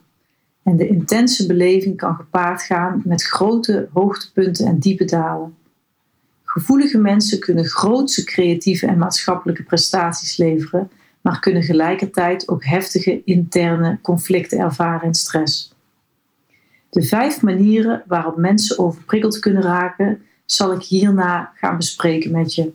[0.62, 5.54] En de intense beleving kan gepaard gaan met grote hoogtepunten en diepe dalen.
[6.44, 13.98] Gevoelige mensen kunnen grootse creatieve en maatschappelijke prestaties leveren, maar kunnen gelijkertijd ook heftige interne
[14.02, 15.73] conflicten ervaren en stress.
[16.94, 22.72] De vijf manieren waarop mensen overprikkeld kunnen raken, zal ik hierna gaan bespreken met je.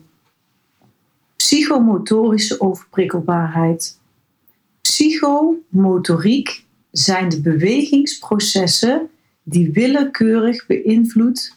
[1.36, 3.98] Psychomotorische overprikkelbaarheid.
[4.80, 9.08] Psychomotoriek zijn de bewegingsprocessen
[9.42, 11.56] die willekeurig beïnvloed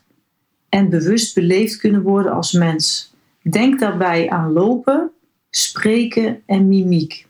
[0.70, 3.14] en bewust beleefd kunnen worden als mens.
[3.42, 5.12] Denk daarbij aan lopen,
[5.50, 7.28] spreken en mimiek.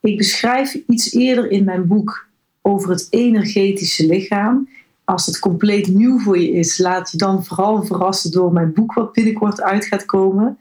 [0.00, 2.23] Ik beschrijf iets eerder in mijn boek
[2.66, 4.68] over het energetische lichaam.
[5.04, 8.94] Als het compleet nieuw voor je is, laat je dan vooral verrassen door mijn boek
[8.94, 10.58] wat binnenkort uit gaat komen.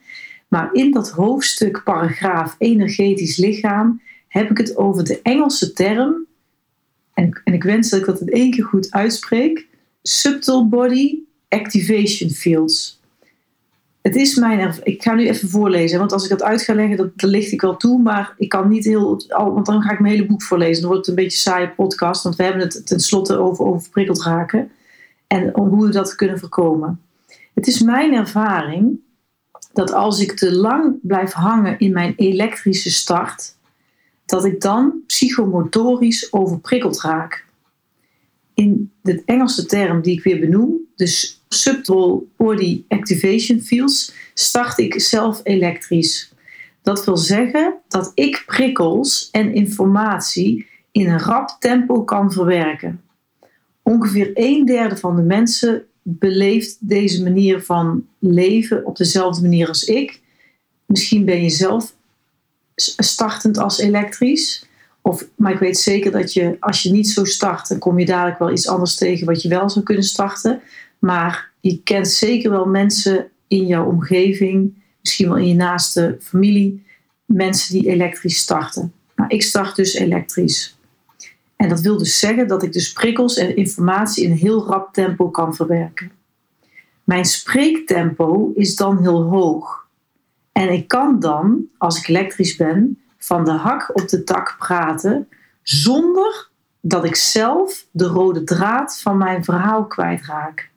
[0.48, 6.26] Maar in dat hoofdstuk paragraaf energetisch lichaam heb ik het over de Engelse term,
[7.13, 9.68] en, en ik wens dat ik dat in één keer goed uitspreek,
[10.02, 11.18] subtle body
[11.50, 13.02] activation fields.
[14.04, 16.98] Het is mijn Ik ga nu even voorlezen, want als ik dat uit ga leggen,
[16.98, 18.02] dat, licht ik wel toe.
[18.02, 19.24] Maar ik kan niet heel.
[19.28, 20.82] Want dan ga ik mijn hele boek voorlezen.
[20.82, 23.82] Dan wordt het een beetje een saaie podcast, want we hebben het tenslotte over, over
[23.82, 24.72] verprikkeld raken.
[25.28, 27.02] En om hoe we dat kunnen voorkomen.
[27.54, 29.00] Het is mijn ervaring
[29.74, 33.56] dat als ik te lang blijf hangen in mijn elektrische start,
[34.26, 37.46] dat ik dan psychomotorisch overprikkeld raak.
[38.54, 45.02] In de Engelse term die ik weer benoem, dus subtle body activation fields, start ik
[45.02, 46.34] zelf elektrisch.
[46.82, 53.02] Dat wil zeggen dat ik prikkels en informatie in een rap tempo kan verwerken.
[53.82, 59.84] Ongeveer een derde van de mensen beleeft deze manier van leven op dezelfde manier als
[59.84, 60.22] ik.
[60.86, 61.94] Misschien ben je zelf
[62.98, 64.66] startend als elektrisch.
[65.02, 68.06] Of, maar ik weet zeker dat je, als je niet zo start, dan kom je
[68.06, 70.62] dadelijk wel iets anders tegen wat je wel zou kunnen starten.
[71.04, 76.86] Maar je kent zeker wel mensen in jouw omgeving, misschien wel in je naaste familie,
[77.26, 78.94] mensen die elektrisch starten.
[79.16, 80.78] Nou, ik start dus elektrisch.
[81.56, 84.94] En dat wil dus zeggen dat ik dus prikkels en informatie in een heel rap
[84.94, 86.12] tempo kan verwerken.
[87.04, 89.88] Mijn spreektempo is dan heel hoog.
[90.52, 95.28] En ik kan dan, als ik elektrisch ben, van de hak op de tak praten
[95.63, 96.50] zonder
[96.82, 100.72] dat ik zelf de rode draad van mijn verhaal kwijtraak.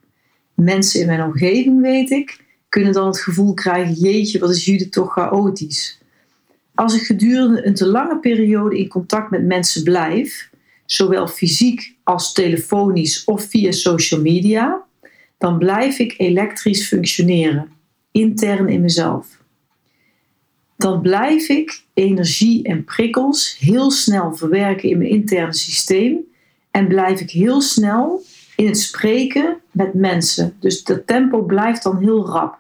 [0.56, 4.92] Mensen in mijn omgeving, weet ik, kunnen dan het gevoel krijgen: jeetje, wat is Judith
[4.92, 5.98] toch chaotisch.
[6.74, 10.50] Als ik gedurende een te lange periode in contact met mensen blijf,
[10.86, 14.84] zowel fysiek als telefonisch of via social media,
[15.38, 17.68] dan blijf ik elektrisch functioneren,
[18.10, 19.26] intern in mezelf.
[20.76, 26.18] Dan blijf ik energie en prikkels heel snel verwerken in mijn interne systeem
[26.70, 28.22] en blijf ik heel snel
[28.56, 30.56] in het spreken met mensen.
[30.60, 32.58] Dus dat tempo blijft dan heel rap.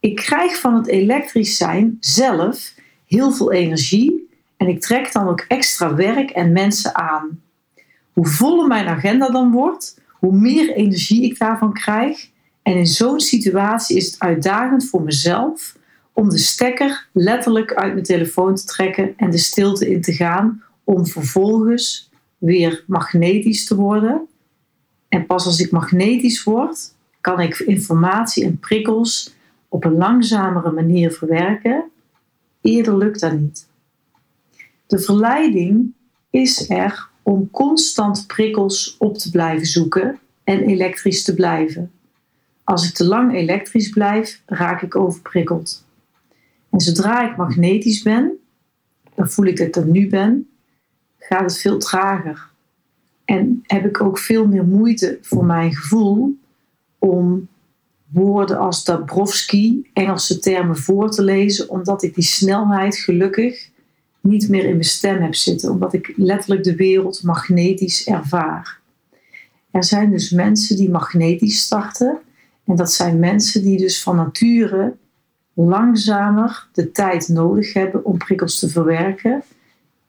[0.00, 2.74] Ik krijg van het elektrisch zijn zelf
[3.06, 7.40] heel veel energie en ik trek dan ook extra werk en mensen aan.
[8.12, 12.28] Hoe voller mijn agenda dan wordt, hoe meer energie ik daarvan krijg.
[12.62, 15.76] En in zo'n situatie is het uitdagend voor mezelf
[16.12, 20.62] om de stekker letterlijk uit mijn telefoon te trekken en de stilte in te gaan,
[20.84, 24.28] om vervolgens weer magnetisch te worden.
[25.10, 29.34] En pas als ik magnetisch word, kan ik informatie en prikkels
[29.68, 31.90] op een langzamere manier verwerken.
[32.60, 33.66] Eerder lukt dat niet.
[34.86, 35.92] De verleiding
[36.30, 41.90] is er om constant prikkels op te blijven zoeken en elektrisch te blijven.
[42.64, 45.84] Als ik te lang elektrisch blijf, raak ik overprikkeld.
[46.70, 48.38] En zodra ik magnetisch ben,
[49.14, 50.48] dan voel ik dat ik er nu ben,
[51.18, 52.49] gaat het veel trager.
[53.30, 56.38] En heb ik ook veel meer moeite voor mijn gevoel
[56.98, 57.48] om
[58.08, 63.68] woorden als Dabrowski, Engelse termen voor te lezen, omdat ik die snelheid gelukkig
[64.20, 68.78] niet meer in mijn stem heb zitten, omdat ik letterlijk de wereld magnetisch ervaar.
[69.70, 72.18] Er zijn dus mensen die magnetisch starten
[72.64, 74.94] en dat zijn mensen die dus van nature
[75.54, 79.42] langzamer de tijd nodig hebben om prikkels te verwerken.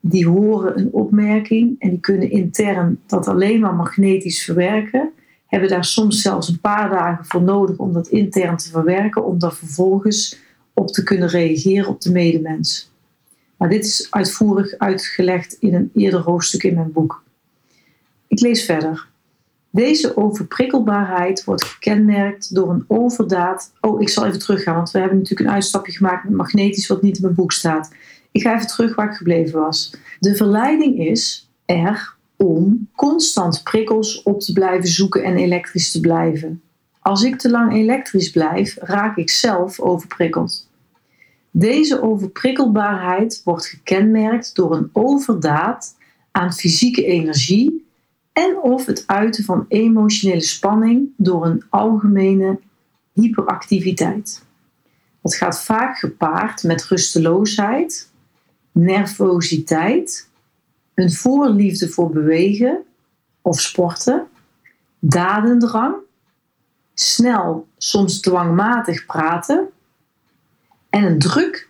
[0.02, 5.10] Die horen een opmerking en die kunnen intern dat alleen maar magnetisch verwerken.
[5.48, 9.40] Hebben daar soms zelfs een paar dagen voor nodig om dat intern te verwerken, om
[9.40, 10.40] daar vervolgens
[10.74, 12.92] op te kunnen reageren op de medemens.
[13.58, 17.24] Maar dit is uitvoerig uitgelegd in een eerder hoofdstuk in mijn boek.
[18.28, 19.10] Ik lees verder.
[19.70, 23.72] Deze overprikkelbaarheid wordt gekenmerkt door een overdaad.
[23.82, 27.02] Oh, ik zal even teruggaan, want we hebben natuurlijk een uitstapje gemaakt met magnetisch, wat
[27.02, 27.92] niet in mijn boek staat.
[28.32, 29.94] Ik ga even terug waar ik gebleven was.
[30.20, 36.62] De verleiding is er om constant prikkels op te blijven zoeken en elektrisch te blijven.
[37.00, 40.70] Als ik te lang elektrisch blijf, raak ik zelf overprikkeld.
[41.52, 45.96] Deze overprikkelbaarheid wordt gekenmerkt door een overdaad
[46.32, 47.86] aan fysieke energie
[48.34, 52.60] en of het uiten van emotionele spanning door een algemene
[53.14, 54.44] hyperactiviteit.
[55.22, 58.11] Het gaat vaak gepaard met rusteloosheid,
[58.72, 60.28] nervositeit,
[60.94, 62.84] een voorliefde voor bewegen
[63.42, 64.28] of sporten,
[65.00, 65.96] dadendrang,
[66.94, 69.70] snel, soms dwangmatig praten
[70.90, 71.70] en een druk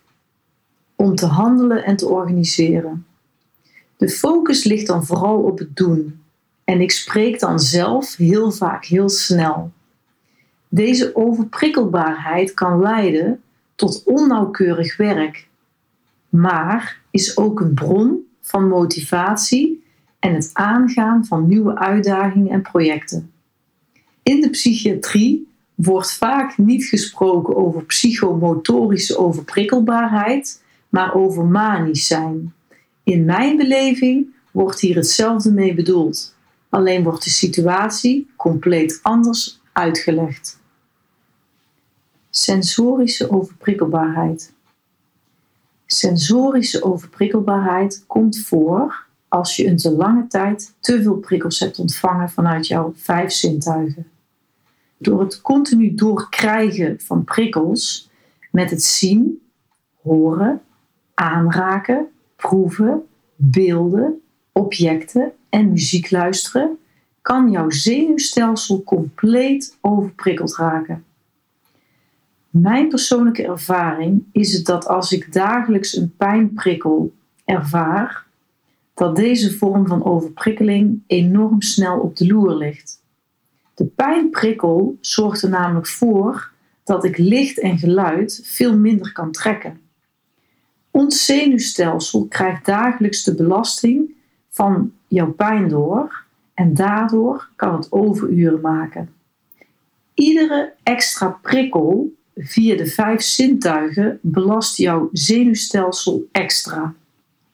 [0.96, 3.06] om te handelen en te organiseren.
[3.98, 6.24] De focus ligt dan vooral op het doen
[6.64, 9.72] en ik spreek dan zelf heel vaak heel snel.
[10.68, 13.42] Deze overprikkelbaarheid kan leiden
[13.76, 15.48] tot onnauwkeurig werk,
[16.32, 19.84] maar is ook een bron van motivatie
[20.20, 23.32] en het aangaan van nieuwe uitdagingen en projecten.
[24.24, 32.54] In de psychiatrie wordt vaak niet gesproken over psychomotorische overprikkelbaarheid, maar over manisch zijn.
[33.04, 36.36] In mijn beleving wordt hier hetzelfde mee bedoeld,
[36.70, 40.60] alleen wordt de situatie compleet anders uitgelegd.
[42.30, 44.54] Sensorische overprikkelbaarheid.
[45.94, 52.30] Sensorische overprikkelbaarheid komt voor als je een te lange tijd te veel prikkels hebt ontvangen
[52.30, 54.08] vanuit jouw vijf zintuigen.
[54.98, 58.10] Door het continu doorkrijgen van prikkels
[58.52, 59.42] met het zien,
[60.02, 60.62] horen,
[61.14, 66.78] aanraken, proeven, beelden, objecten en muziek luisteren,
[67.22, 71.06] kan jouw zenuwstelsel compleet overprikkeld raken.
[72.52, 77.14] Mijn persoonlijke ervaring is het dat als ik dagelijks een pijnprikkel
[77.46, 78.26] ervaar,
[78.94, 83.00] dat deze vorm van overprikkeling enorm snel op de loer ligt.
[83.74, 86.50] De pijnprikkel zorgt er namelijk voor
[86.84, 89.82] dat ik licht en geluid veel minder kan trekken.
[90.92, 94.14] Ons zenuwstelsel krijgt dagelijks de belasting
[94.50, 99.14] van jouw pijn door en daardoor kan het overuren maken.
[100.14, 106.94] Iedere extra prikkel via de vijf zintuigen belast jouw zenuwstelsel extra.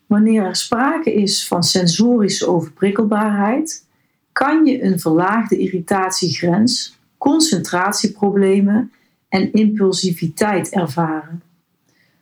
[0.05, 3.85] Wanneer er sprake is van sensorische overprikkelbaarheid,
[4.31, 8.91] kan je een verlaagde irritatiegrens, concentratieproblemen
[9.29, 11.41] en impulsiviteit ervaren.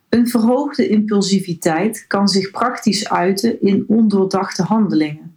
[0.08, 5.34] Een verhoogde impulsiviteit kan zich praktisch uiten in ondoordachte handelingen.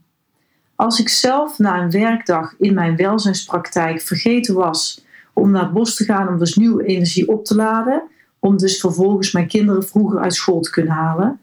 [0.76, 5.02] Als ik zelf na een werkdag in mijn welzijnspraktijk vergeten was
[5.34, 8.04] om naar het bos te gaan om dus nieuwe energie op te laden,
[8.40, 11.40] om dus vervolgens mijn kinderen vroeger uit school te kunnen halen,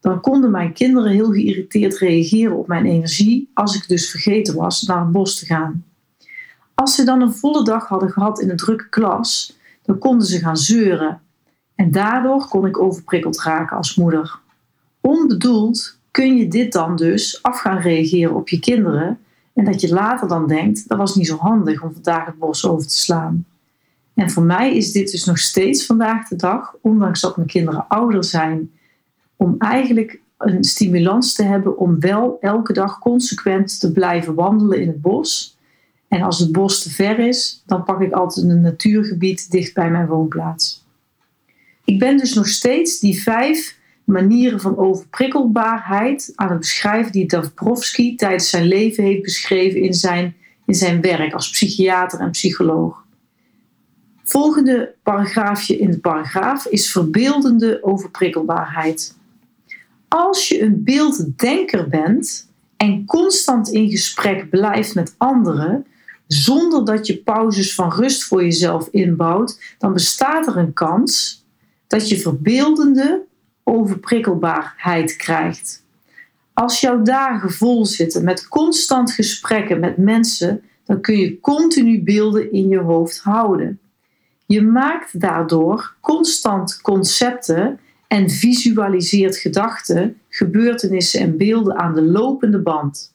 [0.00, 4.82] dan konden mijn kinderen heel geïrriteerd reageren op mijn energie als ik dus vergeten was
[4.82, 5.84] naar het bos te gaan.
[6.74, 10.38] Als ze dan een volle dag hadden gehad in een drukke klas, dan konden ze
[10.38, 11.20] gaan zeuren.
[11.74, 14.38] En daardoor kon ik overprikkeld raken als moeder.
[15.00, 19.18] Onbedoeld kun je dit dan dus af gaan reageren op je kinderen
[19.58, 22.66] en dat je later dan denkt, dat was niet zo handig om vandaag het bos
[22.66, 23.44] over te slaan.
[24.14, 27.88] En voor mij is dit dus nog steeds vandaag de dag, ondanks dat mijn kinderen
[27.88, 28.70] ouder zijn,
[29.36, 34.88] om eigenlijk een stimulans te hebben om wel elke dag consequent te blijven wandelen in
[34.88, 35.56] het bos.
[36.08, 39.90] En als het bos te ver is, dan pak ik altijd een natuurgebied dicht bij
[39.90, 40.84] mijn woonplaats.
[41.84, 43.77] Ik ben dus nog steeds die vijf
[44.08, 50.36] manieren van overprikkelbaarheid aan het beschrijven die Dabrowski tijdens zijn leven heeft beschreven in zijn,
[50.66, 53.04] in zijn werk als psychiater en psycholoog.
[54.24, 59.16] Volgende paragraafje in de paragraaf is verbeeldende overprikkelbaarheid.
[60.08, 65.86] Als je een beelddenker bent en constant in gesprek blijft met anderen,
[66.26, 71.44] zonder dat je pauzes van rust voor jezelf inbouwt, dan bestaat er een kans
[71.86, 73.26] dat je verbeeldende
[73.68, 75.82] overprikkelbaarheid krijgt.
[76.52, 82.52] Als jouw dagen vol zitten met constant gesprekken met mensen, dan kun je continu beelden
[82.52, 83.78] in je hoofd houden.
[84.46, 93.12] Je maakt daardoor constant concepten en visualiseert gedachten, gebeurtenissen en beelden aan de lopende band.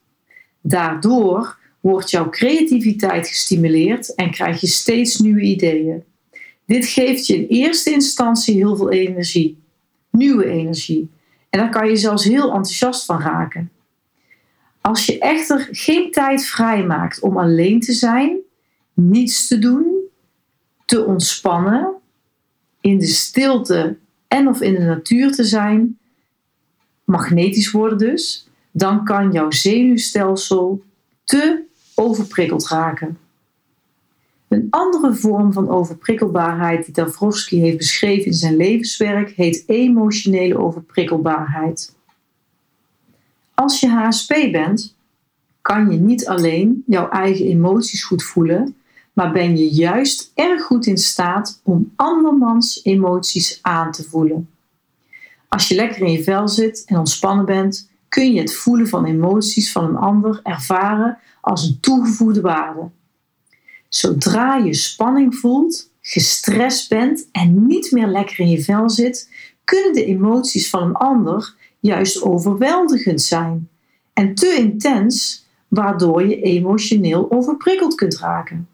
[0.62, 6.04] Daardoor wordt jouw creativiteit gestimuleerd en krijg je steeds nieuwe ideeën.
[6.66, 9.63] Dit geeft je in eerste instantie heel veel energie
[10.14, 11.10] nieuwe energie.
[11.50, 13.72] En daar kan je zelfs heel enthousiast van raken.
[14.82, 18.38] Als je echter geen tijd vrijmaakt om alleen te zijn,
[18.94, 19.86] niets te doen,
[20.86, 21.94] te ontspannen,
[22.82, 23.98] in de stilte
[24.28, 25.98] en of in de natuur te zijn,
[27.04, 30.84] magnetisch worden dus, dan kan jouw zenuwstelsel
[31.24, 31.64] te
[31.96, 33.18] overprikkeld raken.
[34.54, 41.96] Een andere vorm van overprikkelbaarheid die Dabrowski heeft beschreven in zijn levenswerk heet emotionele overprikkelbaarheid.
[43.54, 44.96] Als je HSP bent,
[45.62, 48.76] kan je niet alleen jouw eigen emoties goed voelen,
[49.14, 54.50] maar ben je juist erg goed in staat om andermans emoties aan te voelen.
[55.48, 59.06] Als je lekker in je vel zit en ontspannen bent, kun je het voelen van
[59.06, 62.90] emoties van een ander ervaren als een toegevoegde waarde.
[63.94, 69.30] Zodra je spanning voelt, gestrest bent en niet meer lekker in je vel zit,
[69.64, 73.70] kunnen de emoties van een ander juist overweldigend zijn
[74.14, 78.68] en te intens, waardoor je emotioneel overprikkeld kunt raken.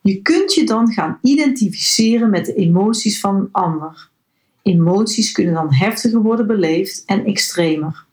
[0.00, 4.08] Je kunt je dan gaan identificeren met de emoties van een ander.
[4.62, 8.04] Emoties kunnen dan heftiger worden beleefd en extremer.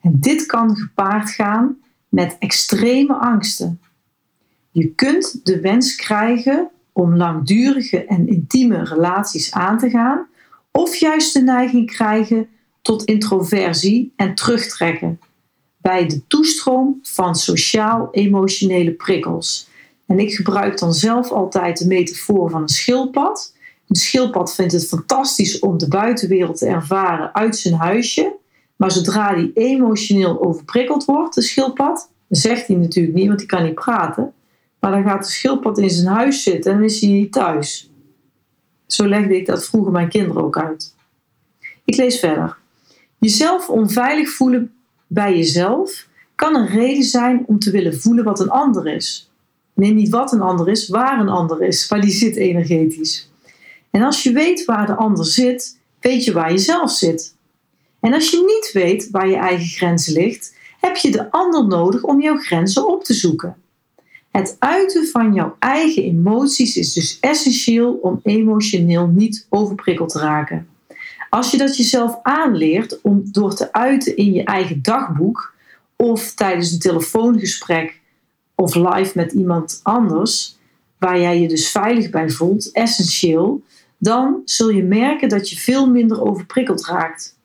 [0.00, 1.76] En dit kan gepaard gaan
[2.08, 3.80] met extreme angsten.
[4.70, 10.26] Je kunt de wens krijgen om langdurige en intieme relaties aan te gaan,
[10.70, 12.48] of juist de neiging krijgen
[12.82, 15.20] tot introversie en terugtrekken
[15.80, 19.68] bij de toestroom van sociaal-emotionele prikkels.
[20.06, 23.54] En ik gebruik dan zelf altijd de metafoor van een schildpad.
[23.88, 28.36] Een schildpad vindt het fantastisch om de buitenwereld te ervaren uit zijn huisje.
[28.76, 33.64] Maar zodra hij emotioneel overprikkeld wordt, de schildpad, zegt hij natuurlijk niet, want hij kan
[33.64, 34.32] niet praten.
[34.80, 37.90] Maar dan gaat de schildpad in zijn huis zitten en is hij niet thuis.
[38.86, 40.94] Zo legde ik dat vroeger mijn kinderen ook uit.
[41.84, 42.56] Ik lees verder.
[43.18, 44.72] Jezelf onveilig voelen
[45.06, 49.30] bij jezelf kan een reden zijn om te willen voelen wat een ander is.
[49.72, 53.30] Nee, niet wat een ander is, waar een ander is, waar die zit energetisch.
[53.90, 57.34] En als je weet waar de ander zit, weet je waar je zelf zit.
[58.00, 62.02] En als je niet weet waar je eigen grens ligt, heb je de ander nodig
[62.02, 63.56] om jouw grenzen op te zoeken.
[64.38, 70.68] Het uiten van jouw eigen emoties is dus essentieel om emotioneel niet overprikkeld te raken.
[71.30, 75.54] Als je dat jezelf aanleert om door te uiten in je eigen dagboek
[75.96, 78.00] of tijdens een telefoongesprek
[78.54, 80.56] of live met iemand anders,
[80.98, 83.62] waar jij je dus veilig bij voelt, essentieel,
[83.96, 87.36] dan zul je merken dat je veel minder overprikkeld raakt.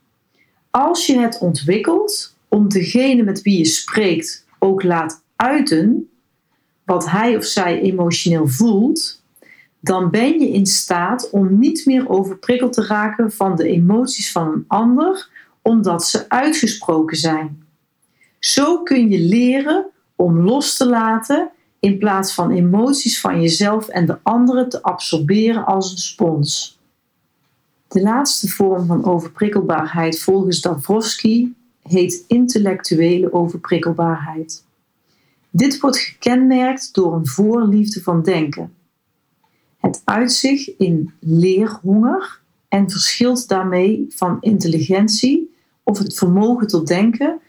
[0.69, 6.07] Als je het ontwikkelt om degene met wie je spreekt ook laat uiten
[6.85, 9.21] wat hij of zij emotioneel voelt,
[9.79, 14.47] dan ben je in staat om niet meer overprikkeld te raken van de emoties van
[14.47, 15.29] een ander,
[15.61, 17.63] omdat ze uitgesproken zijn.
[18.39, 24.05] Zo kun je leren om los te laten in plaats van emoties van jezelf en
[24.05, 26.79] de anderen te absorberen als een spons.
[27.87, 34.63] De laatste vorm van overprikkelbaarheid volgens Dabrowski heet intellectuele overprikkelbaarheid.
[35.55, 38.73] Dit wordt gekenmerkt door een voorliefde van denken.
[39.77, 47.39] Het uitzicht in leerhonger en verschilt daarmee van intelligentie of het vermogen tot denken.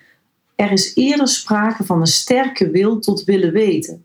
[0.55, 4.05] Er is eerder sprake van een sterke wil tot willen weten.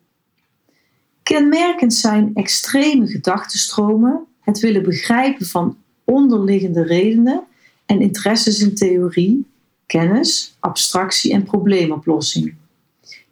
[1.24, 7.44] Kenmerkend zijn extreme gedachtenstromen, het willen begrijpen van onderliggende redenen
[7.86, 9.46] en interesses in theorie,
[9.86, 12.56] kennis, abstractie en probleemoplossing.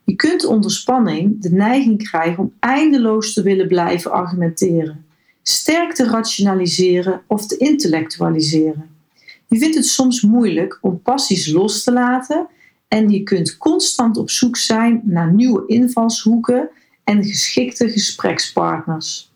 [0.08, 5.06] Je kunt onder spanning de neiging krijgen om eindeloos te willen blijven argumenteren,
[5.42, 8.90] sterk te rationaliseren of te intellectualiseren.
[9.48, 12.48] Je vindt het soms moeilijk om passies los te laten
[12.88, 16.70] en je kunt constant op zoek zijn naar nieuwe invalshoeken
[17.04, 19.32] en geschikte gesprekspartners.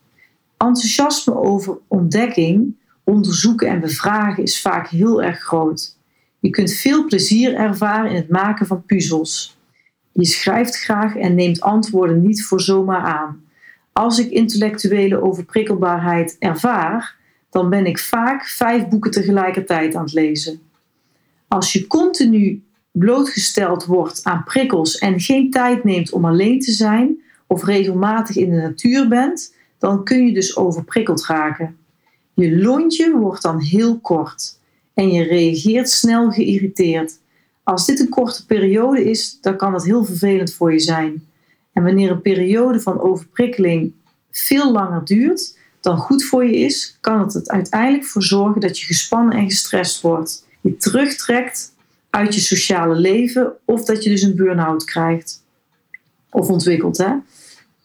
[0.56, 5.96] Enthousiasme over ontdekking, onderzoeken en bevragen is vaak heel erg groot.
[6.38, 9.60] Je kunt veel plezier ervaren in het maken van puzzels.
[10.12, 13.44] Je schrijft graag en neemt antwoorden niet voor zomaar aan.
[13.92, 17.16] Als ik intellectuele overprikkelbaarheid ervaar,
[17.50, 20.60] dan ben ik vaak vijf boeken tegelijkertijd aan het lezen.
[21.48, 27.16] Als je continu blootgesteld wordt aan prikkels en geen tijd neemt om alleen te zijn
[27.46, 31.76] of regelmatig in de natuur bent, dan kun je dus overprikkeld raken.
[32.34, 34.58] Je lontje wordt dan heel kort
[34.94, 37.18] en je reageert snel geïrriteerd.
[37.62, 41.26] Als dit een korte periode is, dan kan het heel vervelend voor je zijn.
[41.72, 43.92] En wanneer een periode van overprikkeling
[44.30, 48.78] veel langer duurt dan goed voor je is, kan het er uiteindelijk voor zorgen dat
[48.78, 50.46] je gespannen en gestrest wordt.
[50.60, 51.72] Je terugtrekt
[52.10, 55.42] uit je sociale leven of dat je dus een burn-out krijgt.
[56.30, 57.12] Of ontwikkelt, hè?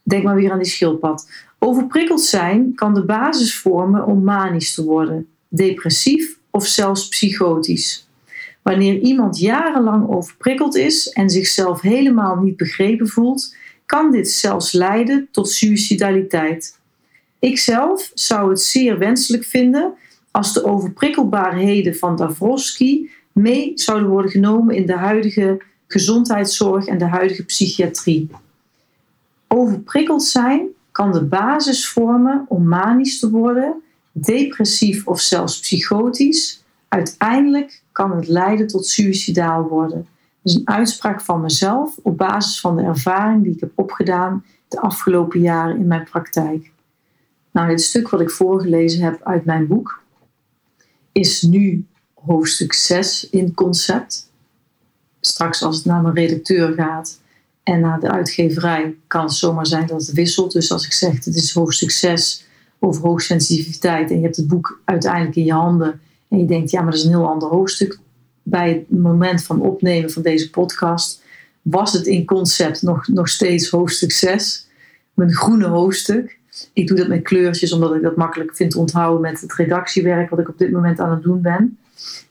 [0.03, 1.29] Denk maar weer aan die schildpad.
[1.59, 8.06] Overprikkeld zijn kan de basis vormen om manisch te worden, depressief of zelfs psychotisch.
[8.67, 13.55] Wanneer iemand jarenlang overprikkeld is en zichzelf helemaal niet begrepen voelt,
[13.85, 16.79] kan dit zelfs leiden tot suicidaliteit.
[17.39, 19.93] Ikzelf zou het zeer wenselijk vinden
[20.31, 27.07] als de overprikkelbaarheden van Dabrowski mee zouden worden genomen in de huidige gezondheidszorg en de
[27.07, 28.29] huidige psychiatrie.
[29.47, 36.63] Overprikkeld zijn kan de basis vormen om manisch te worden, depressief of zelfs psychotisch.
[36.87, 40.07] Uiteindelijk kan het leiden tot suicidaal worden.
[40.41, 44.45] Dat is een uitspraak van mezelf op basis van de ervaring die ik heb opgedaan
[44.67, 46.71] de afgelopen jaren in mijn praktijk.
[47.51, 50.01] Nou, dit stuk wat ik voorgelezen heb uit mijn boek
[51.11, 54.29] is nu hoofdstuk 6 in concept.
[55.19, 57.19] Straks als het naar mijn redacteur gaat
[57.63, 60.51] en naar de uitgeverij kan het zomaar zijn dat het wisselt.
[60.51, 62.45] Dus als ik zeg het is hoofdstuk 6
[62.79, 66.81] over hoogsensitiviteit en je hebt het boek uiteindelijk in je handen en je denkt ja
[66.81, 67.99] maar dat is een heel ander hoofdstuk.
[68.43, 71.21] Bij het moment van opnemen van deze podcast
[71.61, 74.67] was het in concept nog, nog steeds hoofdstuk 6.
[75.13, 76.37] Mijn groene hoofdstuk.
[76.73, 80.29] Ik doe dat met kleurtjes omdat ik dat makkelijk vind te onthouden met het redactiewerk
[80.29, 81.77] wat ik op dit moment aan het doen ben.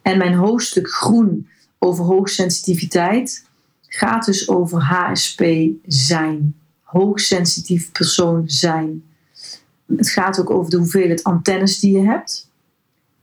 [0.02, 3.44] En mijn hoofdstuk groen over hoogsensitiviteit
[3.88, 5.44] gaat dus over HSP
[5.86, 6.54] zijn.
[6.82, 9.04] Hoogsensitief persoon zijn.
[9.96, 12.45] Het gaat ook over de hoeveelheid antennes die je hebt.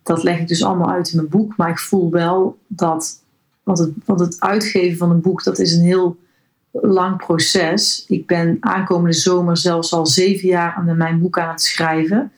[0.03, 1.57] Dat leg ik dus allemaal uit in mijn boek.
[1.57, 3.21] Maar ik voel wel dat.
[3.63, 6.17] Want het, want het uitgeven van een boek, dat is een heel
[6.71, 8.05] lang proces.
[8.07, 12.31] Ik ben aankomende zomer zelfs al zeven jaar aan mijn boek aan het schrijven.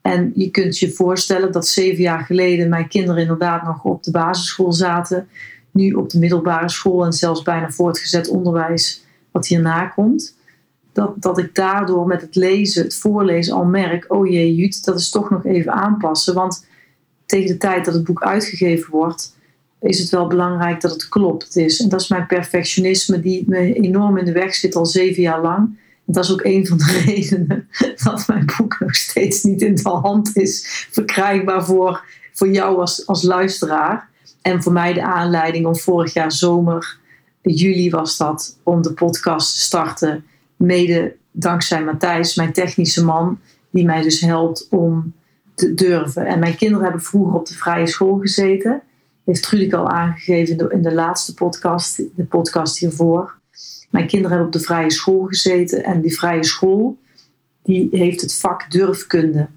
[0.00, 4.10] En je kunt je voorstellen dat zeven jaar geleden mijn kinderen inderdaad nog op de
[4.10, 5.28] basisschool zaten.
[5.70, 10.36] Nu op de middelbare school en zelfs bijna voortgezet onderwijs wat hierna komt.
[10.92, 14.98] Dat, dat ik daardoor met het lezen, het voorlezen al merk, oh jee Jut, dat
[15.00, 16.34] is toch nog even aanpassen.
[16.34, 16.66] Want
[17.26, 19.36] tegen de tijd dat het boek uitgegeven wordt,
[19.80, 21.80] is het wel belangrijk dat het klopt is.
[21.80, 25.42] En dat is mijn perfectionisme die me enorm in de weg zit al zeven jaar
[25.42, 25.78] lang.
[26.06, 27.68] En dat is ook een van de redenen
[28.02, 33.06] dat mijn boek nog steeds niet in de hand is verkrijgbaar voor, voor jou als,
[33.06, 34.08] als luisteraar.
[34.42, 36.98] En voor mij de aanleiding om vorig jaar zomer,
[37.42, 40.24] juli was dat, om de podcast te starten.
[40.56, 43.38] Mede dankzij Matthijs, mijn technische man,
[43.70, 45.12] die mij dus helpt om
[45.54, 46.26] te durven.
[46.26, 48.82] En mijn kinderen hebben vroeger op de vrije school gezeten
[49.24, 53.34] heeft Trudik al aangegeven in de, laatste podcast, de podcast hiervoor.
[53.90, 56.98] Mijn kinderen hebben op de vrije school gezeten en die vrije school
[57.62, 59.48] die heeft het vak durfkunde.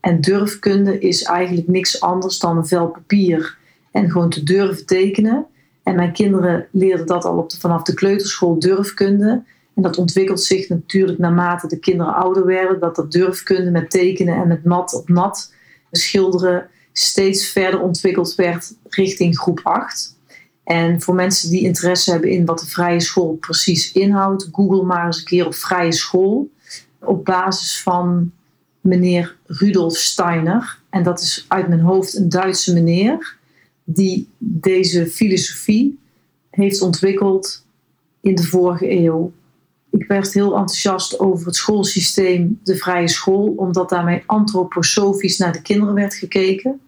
[0.00, 3.56] En durfkunde is eigenlijk niks anders dan een vel papier
[3.92, 5.46] en gewoon te durven tekenen.
[5.82, 9.42] En mijn kinderen leerden dat al op vanaf de kleuterschool durfkunde.
[9.76, 14.36] En dat ontwikkelt zich natuurlijk naarmate de kinderen ouder werden, dat dat durfkunde met tekenen
[14.36, 15.52] en met mat op nat
[15.90, 20.16] schilderen steeds verder ontwikkeld werd richting groep 8.
[20.64, 25.06] En voor mensen die interesse hebben in wat de vrije school precies inhoudt, google maar
[25.06, 26.50] eens een keer op vrije school.
[26.98, 28.32] Op basis van
[28.80, 30.78] meneer Rudolf Steiner.
[30.90, 33.36] En dat is uit mijn hoofd een Duitse meneer
[33.84, 35.98] die deze filosofie
[36.50, 37.64] heeft ontwikkeld
[38.20, 39.32] in de vorige eeuw.
[39.98, 45.62] Ik werd heel enthousiast over het schoolsysteem, de vrije school, omdat daarmee antroposofisch naar de
[45.62, 46.80] kinderen werd gekeken.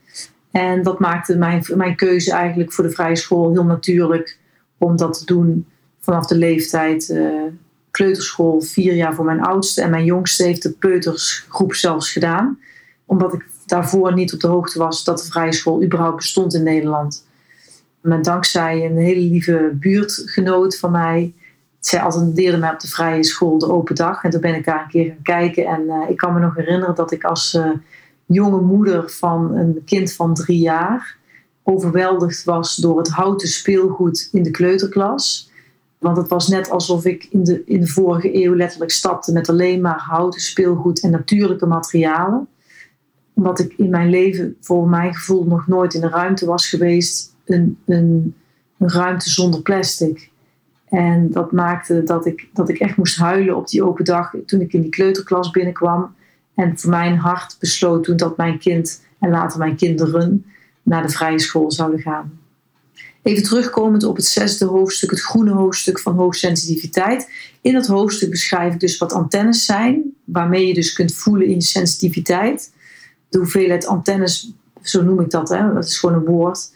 [0.50, 4.38] En dat maakte mijn, mijn keuze eigenlijk voor de vrije school heel natuurlijk
[4.78, 5.66] om dat te doen
[6.00, 7.42] vanaf de leeftijd uh,
[7.90, 9.82] kleuterschool, vier jaar voor mijn oudste.
[9.82, 12.58] En mijn jongste heeft de peutersgroep zelfs gedaan.
[13.04, 16.62] Omdat ik daarvoor niet op de hoogte was dat de vrije school überhaupt bestond in
[16.62, 17.26] Nederland.
[18.00, 21.32] Maar dankzij een hele lieve buurtgenoot van mij.
[21.80, 24.24] Zij attendeerde mij op de vrije school de open dag.
[24.24, 25.66] En toen ben ik daar een keer gaan kijken.
[25.66, 27.70] En uh, ik kan me nog herinneren dat ik als uh,
[28.26, 31.16] jonge moeder van een kind van drie jaar
[31.62, 35.50] overweldigd was door het houten speelgoed in de kleuterklas.
[35.98, 39.48] Want het was net alsof ik in de, in de vorige eeuw letterlijk stapte met
[39.48, 42.48] alleen maar houten speelgoed en natuurlijke materialen.
[43.34, 47.34] Omdat ik in mijn leven, voor mijn gevoel, nog nooit in een ruimte was geweest.
[47.44, 48.34] Een, een,
[48.78, 50.30] een ruimte zonder plastic.
[50.90, 54.60] En dat maakte dat ik, dat ik echt moest huilen op die open dag toen
[54.60, 56.14] ik in die kleuterklas binnenkwam.
[56.54, 60.44] En voor mijn hart besloot toen dat mijn kind en later mijn kinderen
[60.82, 62.38] naar de vrije school zouden gaan.
[63.22, 67.30] Even terugkomend op het zesde hoofdstuk, het groene hoofdstuk van hoogsensitiviteit.
[67.60, 71.62] In dat hoofdstuk beschrijf ik dus wat antennes zijn, waarmee je dus kunt voelen in
[71.62, 72.72] sensitiviteit.
[73.28, 75.74] De hoeveelheid antennes, zo noem ik dat, hè?
[75.74, 76.70] dat is gewoon een woord.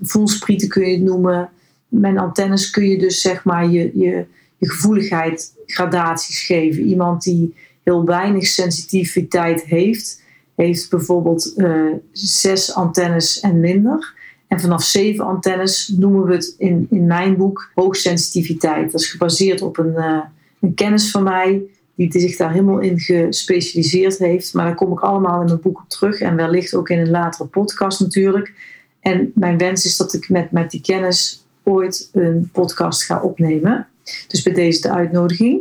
[0.00, 1.50] Voelsprieten kun je het noemen.
[1.88, 4.24] Met antennes kun je dus zeg maar je, je,
[4.58, 6.82] je gevoeligheid gradaties geven.
[6.82, 10.22] Iemand die heel weinig sensitiviteit heeft,
[10.54, 14.14] heeft bijvoorbeeld uh, zes antennes en minder.
[14.46, 18.92] En vanaf zeven antennes noemen we het in, in mijn boek hoogsensitiviteit.
[18.92, 20.18] Dat is gebaseerd op een, uh,
[20.60, 21.62] een kennis van mij
[21.94, 24.54] die zich daar helemaal in gespecialiseerd heeft.
[24.54, 27.10] Maar daar kom ik allemaal in mijn boek op terug en wellicht ook in een
[27.10, 28.52] latere podcast natuurlijk.
[29.00, 33.88] En mijn wens is dat ik met, met die kennis ooit een podcast ga opnemen.
[34.28, 35.60] Dus bij deze de uitnodiging.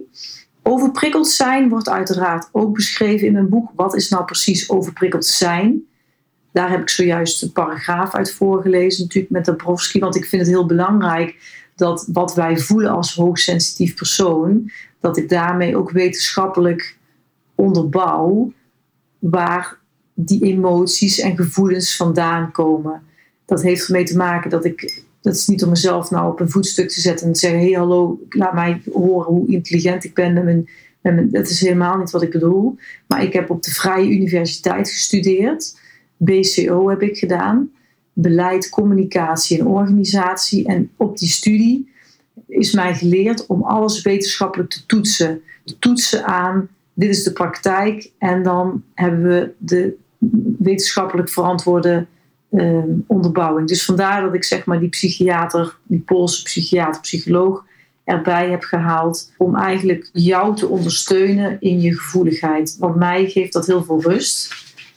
[0.61, 3.71] Overprikkeld zijn wordt uiteraard ook beschreven in mijn boek.
[3.75, 5.85] Wat is nou precies overprikkeld zijn?
[6.51, 9.99] Daar heb ik zojuist een paragraaf uit voorgelezen, natuurlijk met Dabrowski.
[9.99, 11.35] Want ik vind het heel belangrijk
[11.75, 16.97] dat wat wij voelen als hoogsensitief persoon, dat ik daarmee ook wetenschappelijk
[17.55, 18.51] onderbouw
[19.19, 19.77] waar
[20.13, 23.03] die emoties en gevoelens vandaan komen.
[23.45, 26.49] Dat heeft ermee te maken dat ik, dat is niet om mezelf nou op een
[26.49, 30.13] voetstuk te zetten en te zeggen: hé hey, hallo, laat mij horen hoe intelligent ik
[30.13, 30.33] ben.
[30.33, 30.43] Met
[31.01, 32.75] mijn, dat is helemaal niet wat ik bedoel.
[33.07, 35.79] Maar ik heb op de Vrije Universiteit gestudeerd.
[36.17, 37.69] BCO heb ik gedaan.
[38.13, 40.67] Beleid, communicatie en organisatie.
[40.67, 41.89] En op die studie
[42.47, 45.41] is mij geleerd om alles wetenschappelijk te toetsen.
[45.63, 48.11] Te toetsen aan, dit is de praktijk.
[48.17, 49.95] En dan hebben we de
[50.59, 52.05] wetenschappelijk verantwoorde
[52.51, 53.67] ehm, onderbouwing.
[53.67, 57.65] Dus vandaar dat ik zeg maar die psychiater, die Poolse psychiater, psycholoog
[58.03, 62.75] erbij heb gehaald om eigenlijk jou te ondersteunen in je gevoeligheid.
[62.79, 64.53] Want mij geeft dat heel veel rust.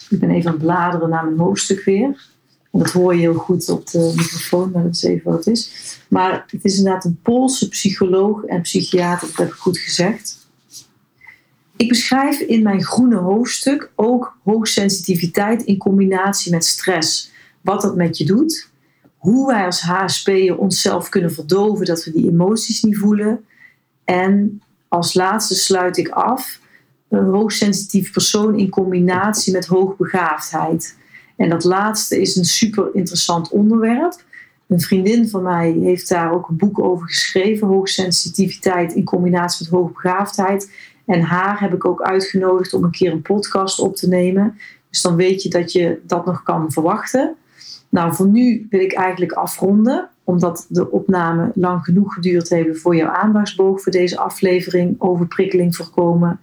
[0.09, 2.27] Ik ben even aan het bladeren naar mijn hoofdstuk weer.
[2.73, 5.55] En dat hoor je heel goed op de microfoon, maar dat is even wat het
[5.55, 5.97] is.
[6.09, 10.37] Maar het is inderdaad een Poolse psycholoog en psychiater, dat heb ik goed gezegd.
[11.77, 17.31] Ik beschrijf in mijn groene hoofdstuk ook hoogsensitiviteit in combinatie met stress.
[17.69, 18.69] Wat dat met je doet.
[19.17, 23.45] Hoe wij als HSP'er onszelf kunnen verdoven dat we die emoties niet voelen.
[24.05, 26.61] En als laatste sluit ik af
[27.09, 30.97] een hoogsensitief persoon in combinatie met hoogbegaafdheid.
[31.37, 34.23] En dat laatste is een super interessant onderwerp.
[34.67, 39.81] Een vriendin van mij heeft daar ook een boek over geschreven, hoogsensitiviteit in combinatie met
[39.81, 40.71] hoogbegaafdheid.
[41.07, 44.59] En haar heb ik ook uitgenodigd om een keer een podcast op te nemen.
[44.91, 47.37] Dus dan weet je dat je dat nog kan verwachten.
[47.89, 52.97] Nou, voor nu wil ik eigenlijk afronden, omdat de opname lang genoeg geduurd heeft voor
[52.97, 56.41] jouw aandachtsboog voor deze aflevering overprikkeling voorkomen.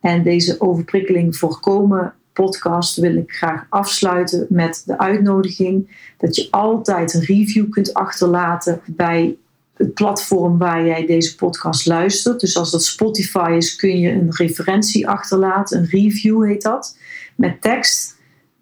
[0.00, 7.14] En deze overprikkeling voorkomen podcast wil ik graag afsluiten met de uitnodiging dat je altijd
[7.14, 9.36] een review kunt achterlaten bij
[9.76, 12.40] het platform waar jij deze podcast luistert.
[12.40, 16.98] Dus als dat Spotify is, kun je een referentie achterlaten, een review heet dat,
[17.34, 18.16] met tekst.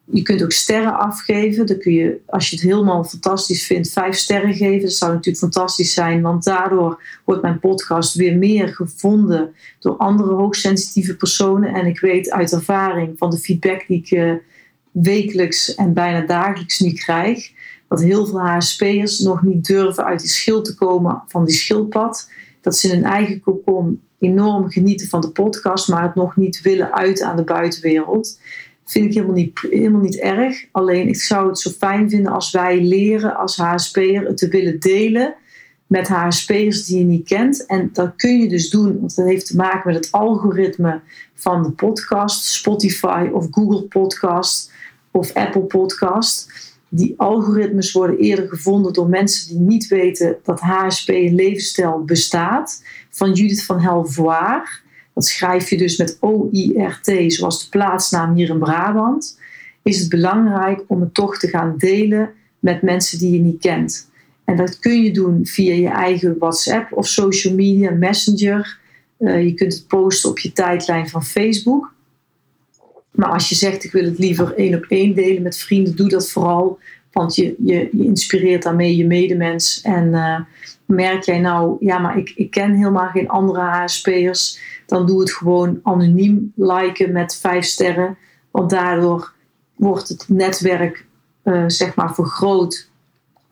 [0.04, 1.66] Je kunt ook sterren afgeven.
[1.66, 4.80] Dan kun je, als je het helemaal fantastisch vindt, vijf sterren geven.
[4.80, 10.34] Dat zou natuurlijk fantastisch zijn, want daardoor wordt mijn podcast weer meer gevonden door andere
[10.34, 11.74] hoogsensitieve personen.
[11.74, 14.32] En ik weet uit ervaring van de feedback die ik uh,
[14.90, 17.50] wekelijks en bijna dagelijks nu krijg,
[17.88, 22.30] dat heel veel HSP'ers nog niet durven uit die schil te komen van die schildpad.
[22.60, 26.60] Dat ze in hun eigen cocon enorm genieten van de podcast, maar het nog niet
[26.60, 28.38] willen uit aan de buitenwereld
[28.84, 30.64] vind ik helemaal niet, helemaal niet erg.
[30.72, 34.80] Alleen ik zou het zo fijn vinden als wij leren als HSP'er het te willen
[34.80, 35.34] delen
[35.92, 37.66] met HSP'ers die je niet kent.
[37.66, 41.00] En dat kun je dus doen, want dat heeft te maken met het algoritme
[41.34, 44.72] van de podcast, Spotify of Google Podcast
[45.10, 46.50] of Apple Podcast.
[46.88, 52.82] Die algoritmes worden eerder gevonden door mensen die niet weten dat HSP een levensstijl bestaat.
[53.10, 54.68] Van Judith van Helvoire.
[55.14, 59.38] Dat schrijf je dus met O-I-R-T, zoals de plaatsnaam hier in Brabant.
[59.82, 64.10] Is het belangrijk om het toch te gaan delen met mensen die je niet kent.
[64.44, 68.78] En dat kun je doen via je eigen WhatsApp of social media, Messenger.
[69.18, 71.92] Uh, je kunt het posten op je tijdlijn van Facebook.
[73.10, 76.08] Maar als je zegt, ik wil het liever één op één delen met vrienden, doe
[76.08, 76.78] dat vooral.
[77.12, 79.80] Want je, je, je inspireert daarmee je medemens.
[79.82, 80.40] En uh,
[80.86, 84.58] merk jij nou, ja, maar ik, ik ken helemaal geen andere HSP'ers
[84.92, 88.16] dan doe het gewoon anoniem liken met vijf sterren.
[88.50, 89.32] Want daardoor
[89.74, 91.04] wordt het netwerk
[91.44, 92.88] uh, zeg maar vergroot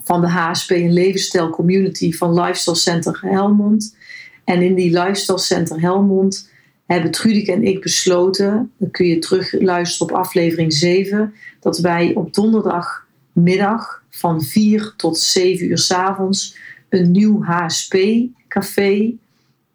[0.02, 3.96] van de HSP en levensstijl community van Lifestyle Center Helmond.
[4.44, 6.50] En in die Lifestyle Center Helmond
[6.86, 12.14] hebben Trudike en ik besloten, dan kun je terug luisteren op aflevering 7, dat wij
[12.14, 16.56] op donderdagmiddag van 4 tot 7 uur s avonds
[16.88, 19.12] een nieuw HSP-café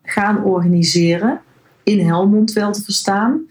[0.04, 1.42] gaan organiseren
[1.86, 3.42] in Helmond wel te verstaan.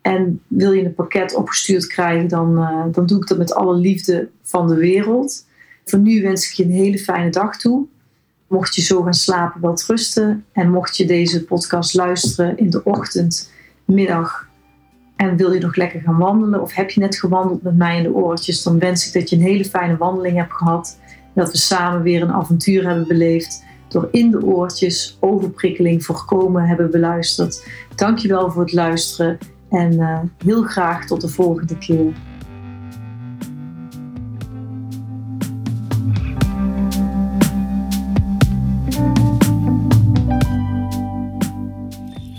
[0.00, 3.74] En wil je een pakket opgestuurd krijgen, dan, uh, dan doe ik dat met alle
[3.74, 5.44] liefde van de wereld.
[5.84, 7.86] Voor nu wens ik je een hele fijne dag toe.
[8.46, 10.44] Mocht je zo gaan slapen, wel rusten.
[10.52, 13.50] En mocht je deze podcast luisteren in de ochtend,
[13.92, 14.48] middag
[15.16, 18.02] en wil je nog lekker gaan wandelen of heb je net gewandeld met mij in
[18.02, 20.98] de oortjes, dan wens ik dat je een hele fijne wandeling hebt gehad.
[21.34, 26.90] Dat we samen weer een avontuur hebben beleefd door in de oortjes overprikkeling voorkomen hebben
[26.90, 27.68] beluisterd.
[27.94, 29.38] Dankjewel voor het luisteren
[29.70, 32.12] en uh, heel graag tot de volgende keer.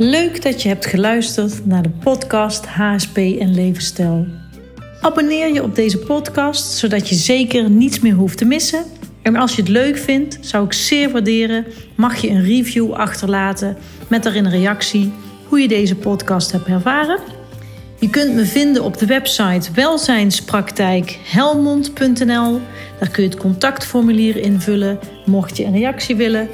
[0.04, 4.28] Leuk dat je hebt geluisterd naar de podcast HSP en Levensstijl.
[5.02, 8.84] Abonneer je op deze podcast zodat je zeker niets meer hoeft te missen.
[9.22, 13.78] En als je het leuk vindt, zou ik zeer waarderen, mag je een review achterlaten
[14.08, 15.12] met daarin een reactie
[15.48, 17.20] hoe je deze podcast hebt ervaren.
[18.00, 22.60] Je kunt me vinden op de website welzijnspraktijkhelmond.nl.
[23.00, 26.50] Daar kun je het contactformulier invullen mocht je een reactie willen.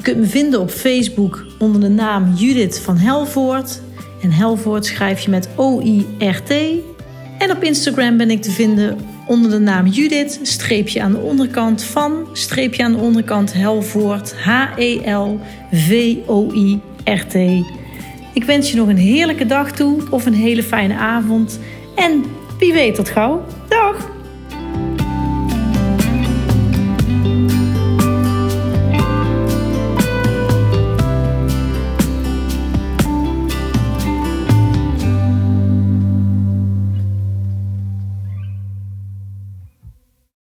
[0.00, 3.80] Je kunt me vinden op Facebook onder de naam Judith van Helvoort.
[4.22, 6.50] En Helvoort schrijf je met O-I-R-T.
[7.38, 11.82] En op Instagram ben ik te vinden onder de naam Judith, streepje aan de onderkant
[11.82, 15.34] van, streepje aan de onderkant Helvoort, H-E-L-V-O-I-R-T.
[18.34, 21.60] Ik wens je nog een heerlijke dag toe of een hele fijne avond.
[21.94, 22.24] En
[22.58, 23.44] wie weet tot gauw.